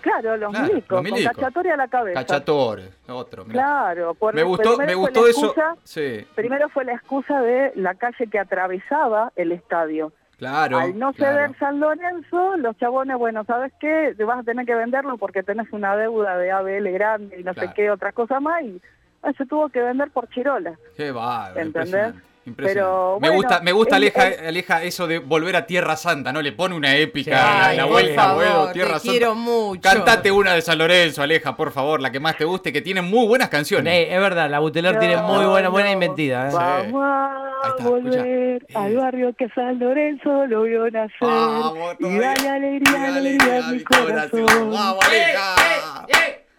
Claro, 0.00 0.36
los 0.36 0.50
Claro, 0.52 0.66
milicos, 0.68 0.90
los 0.90 1.02
milicos. 1.02 1.32
con 1.32 1.42
cachatoria 1.42 1.74
a 1.74 1.76
la 1.76 1.88
cabeza. 1.88 2.20
Cachatores, 2.24 2.88
otro. 3.08 3.44
mirá. 3.44 3.54
Claro, 3.64 4.14
por, 4.14 4.32
me 4.34 4.44
gustó, 4.44 4.76
me 4.78 4.94
gustó 4.94 5.26
eso. 5.26 5.52
Sí, 5.82 6.24
Primero 6.36 6.68
fue 6.68 6.84
la 6.84 6.92
excusa 6.94 7.40
de 7.42 7.72
la 7.74 7.94
calle 7.96 8.28
que 8.30 8.38
atravesaba 8.38 9.32
el 9.34 9.50
estadio. 9.52 10.12
Claro. 10.38 10.78
Al 10.78 10.98
no 10.98 11.12
claro. 11.12 11.36
ceder 11.36 11.58
San 11.58 11.78
Lorenzo, 11.80 12.56
los 12.56 12.76
chabones, 12.78 13.18
bueno, 13.18 13.44
¿sabes 13.44 13.72
qué? 13.80 14.14
Te 14.16 14.24
vas 14.24 14.38
a 14.38 14.42
tener 14.44 14.64
que 14.64 14.74
venderlo 14.74 15.18
porque 15.18 15.42
tenés 15.42 15.70
una 15.72 15.94
deuda 15.96 16.38
de 16.38 16.50
ABL 16.50 16.90
grande 16.92 17.38
y 17.40 17.44
no 17.44 17.52
Claro. 17.52 17.68
sé 17.68 17.74
qué, 17.74 17.90
otra 17.90 18.12
cosa 18.12 18.40
más, 18.40 18.62
y 18.62 18.80
ah, 19.22 19.32
se 19.36 19.44
tuvo 19.44 19.68
que 19.68 19.80
vender 19.82 20.10
por 20.10 20.28
Chirola. 20.30 20.78
Qué 20.96 21.10
bárbaro. 21.12 21.60
¿Entendés? 21.60 22.14
Pero, 22.56 23.18
me 23.20 23.28
bueno, 23.28 23.34
gusta, 23.36 23.60
me 23.60 23.72
gusta 23.72 23.96
Aleja, 23.96 24.22
Aleja 24.46 24.82
eso 24.82 25.06
de 25.06 25.18
volver 25.18 25.56
a 25.56 25.66
Tierra 25.66 25.96
Santa, 25.96 26.32
¿no? 26.32 26.42
Le 26.42 26.52
pone 26.52 26.74
una 26.74 26.96
épica 26.96 27.30
Sí, 27.30 27.70
a 27.70 27.72
la, 27.74 27.84
vuelta 27.84 28.22
favor, 28.22 28.66
te 28.68 28.72
Tierra 28.74 28.98
Santa. 28.98 29.10
quiero 29.10 29.34
mucho. 29.34 29.80
Cantate 29.80 30.30
una 30.30 30.54
de 30.54 30.62
San 30.62 30.78
Lorenzo, 30.78 31.22
Aleja, 31.22 31.56
por 31.56 31.72
favor, 31.72 32.00
la 32.00 32.10
que 32.10 32.20
más 32.20 32.36
te 32.36 32.44
guste, 32.44 32.72
que 32.72 32.80
tiene 32.82 33.02
muy 33.02 33.26
buenas 33.26 33.48
canciones. 33.48 33.92
Eh, 33.92 34.14
es 34.14 34.20
verdad, 34.20 34.48
la 34.50 34.58
Buteler 34.58 34.98
tiene 34.98 35.16
muy 35.18 35.44
buena, 35.46 35.68
buena 35.68 35.88
no, 35.88 35.92
inventiva. 35.94 36.48
¿eh? 36.48 36.50
Sí. 36.50 36.56
Vamos 36.56 37.02
a 37.04 37.68
está, 37.76 37.88
volver 37.88 38.56
escucha. 38.62 38.80
al 38.84 38.96
barrio 38.96 39.34
que 39.36 39.48
San 39.50 39.78
Lorenzo 39.78 40.46
lo 40.46 40.62
vio 40.62 40.90
nacer. 40.90 41.10
Vamos, 41.20 41.96
y 41.98 42.18
dale 42.18 42.48
alegría, 42.48 42.92
Dale 42.92 43.18
alegría 43.18 43.66
a 43.66 43.72
mi 43.72 43.82
corazón. 43.82 44.70
Vamos, 44.70 45.04
Aleja. 45.06 45.54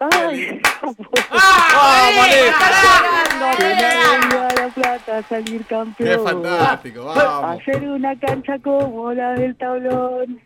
Ay, 0.00 0.60
Vamos, 0.80 0.96
Aleja. 2.24 3.56
que 3.58 3.64
nadie 3.64 4.28
iba 4.32 4.46
a 4.48 4.54
la 4.54 4.68
plata 4.74 5.22
salir 5.28 5.66
campeón. 5.66 6.08
Qué 6.08 6.18
fantástico, 6.18 7.04
vamos. 7.04 7.60
Hacer 7.60 7.82
una 7.88 8.18
cancha 8.18 8.58
como 8.60 9.12
la 9.12 9.32
del 9.34 9.56
tablón. 9.56 10.40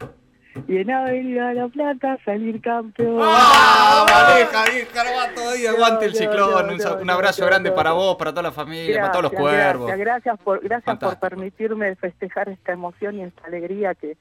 Y 0.69 0.77
en 0.79 0.89
Avenida 0.91 1.53
La 1.53 1.67
Plata 1.67 2.17
salir 2.25 2.61
campeón. 2.61 3.17
Vamos, 3.17 4.13
Aleja, 4.13 4.65
hija, 4.79 5.03
va 5.05 5.35
todavía, 5.35 5.71
aguante 5.71 6.05
el 6.07 6.13
No, 6.13 6.19
no, 6.19 6.25
ciclón. 6.25 6.67
no, 6.67 6.73
Un, 6.73 6.79
no, 6.79 6.95
un 7.03 7.11
abrazo 7.11 7.43
no, 7.43 7.47
grande 7.49 7.71
no, 7.71 7.77
para 7.77 7.91
no. 7.91 7.97
vos, 7.97 8.17
para 8.17 8.31
toda 8.31 8.43
la 8.45 8.53
familia, 8.53 9.01
para 9.01 9.11
todos 9.13 9.23
los 9.25 9.33
cuervos. 9.33 9.87
Gracias, 9.89 9.99
gracias 9.99 10.39
por, 10.45 10.61
gracias 10.63 10.97
por 10.99 11.19
permitirme 11.19 11.95
festejar 11.97 12.49
esta 12.49 12.73
emoción 12.73 13.17
y 13.19 13.23
esta 13.23 13.47
alegría 13.47 13.95
que 13.97 14.17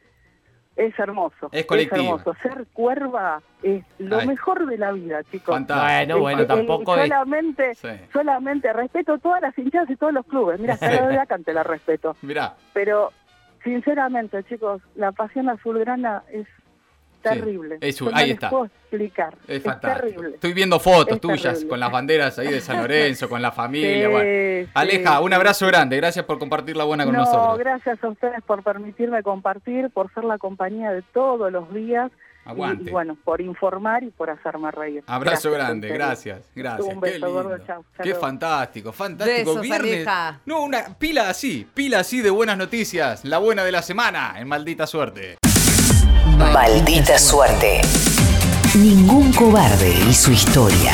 es 0.76 0.98
hermoso. 0.98 1.50
Es 1.52 1.66
colectiva. 1.66 1.98
hermoso. 2.04 2.34
Ser 2.42 2.66
cuerva 2.74 3.42
es 3.62 3.84
lo 4.00 4.18
Ay. 4.20 4.28
mejor 4.28 4.66
de 4.66 4.78
la 4.78 4.92
vida, 4.92 5.24
chicos. 5.26 5.54
Fantástico. 5.56 5.86
Bueno, 5.86 6.20
bueno, 6.20 6.42
el- 6.42 6.48
tampoco 6.48 6.96
es. 6.96 7.04
solamente, 7.04 7.76
Sí. 7.76 7.88
solamente 8.12 8.74
respeto 8.74 9.18
todas 9.20 9.42
las 9.42 9.58
hinchadas 9.58 9.90
y 9.90 9.96
todos 9.96 10.14
los 10.14 10.26
clubes. 10.26 10.60
Mira, 10.60 10.74
hasta 10.74 10.92
la 10.92 11.08
de 11.10 11.54
la 11.54 11.64
respeto. 11.64 12.16
Mirá, 12.22 12.56
Pero, 12.74 13.12
sinceramente, 13.64 14.44
chicos, 14.44 14.82
la 14.96 15.12
pasión 15.12 15.50
azulgrana 15.50 16.24
es 16.32 16.48
terrible. 17.24 17.78
es- 17.82 18.02
no 18.02 18.10
ahí 18.14 18.28
les 18.28 18.34
está. 18.36 18.50
puedo 18.50 18.66
explicar. 18.66 19.36
es 19.48 19.58
Es, 19.58 19.64
fantástico. 19.64 20.08
terrible. 20.08 20.36
Estoy 20.36 20.54
viendo 20.54 20.80
fotos 20.80 21.16
Es 21.16 21.22
tuyas 21.22 21.42
terrible. 21.44 21.68
con 21.70 21.80
las 21.80 21.92
banderas 21.92 22.40
ahí 22.40 22.48
de 22.48 22.62
San 22.62 22.78
Lorenzo, 22.82 23.28
con 23.30 23.42
la 23.42 23.52
familia. 23.52 24.08
Sí, 24.08 24.12
bueno. 24.12 24.66
sí, 24.66 24.72
Aleja, 24.74 25.20
un 25.22 25.34
abrazo 25.34 25.66
sí. 25.66 25.72
grande. 25.72 25.98
Gracias 25.98 26.26
por 26.26 26.38
compartir 26.40 26.76
la 26.78 26.84
buena 26.84 27.06
con 27.06 27.14
no, 27.14 27.20
nosotros. 27.20 27.58
gracias 27.58 28.04
a 28.04 28.08
ustedes 28.10 28.42
por 28.44 28.64
permitirme 28.64 29.24
compartir, 29.24 29.90
por 29.90 30.14
ser 30.14 30.24
la 30.26 30.38
compañía 30.38 30.92
de 30.92 31.02
todos 31.14 31.52
los 31.52 31.74
días. 31.74 32.12
y- 32.12 32.34
Aguante. 32.50 32.90
Y, 32.90 32.92
bueno, 32.92 33.18
por 33.24 33.40
informar 33.40 34.04
y 34.04 34.10
por 34.10 34.30
hacerme 34.30 34.70
reír. 34.70 35.02
Abrazo 35.08 35.50
Gracias, 35.50 35.54
grande, 35.54 35.88
gracias, 35.88 36.52
gracias. 36.54 36.94
Un 36.94 37.02
Qué 37.02 37.18
gordo, 37.20 37.58
chau, 37.66 37.86
fantástico, 38.20 38.92
fantástico. 38.92 39.50
Besos, 39.52 39.62
Viernes. 39.62 39.94
Aleja. 40.06 40.40
No, 40.46 40.62
una 40.64 40.84
pila 41.00 41.30
así, 41.30 41.66
pila 41.74 42.00
así 42.00 42.20
de 42.22 42.30
buenas 42.32 42.58
noticias. 42.58 43.24
La 43.24 43.38
buena 43.38 43.64
de 43.64 43.72
la 43.72 43.82
semana, 43.82 44.34
en 44.38 44.48
maldita 44.50 44.86
suerte. 44.88 45.38
Maldita 46.26 47.18
suerte. 47.20 47.82
Ningún 48.76 49.34
cobarde 49.34 49.94
y 50.10 50.14
su 50.14 50.32
historia. 50.32 50.94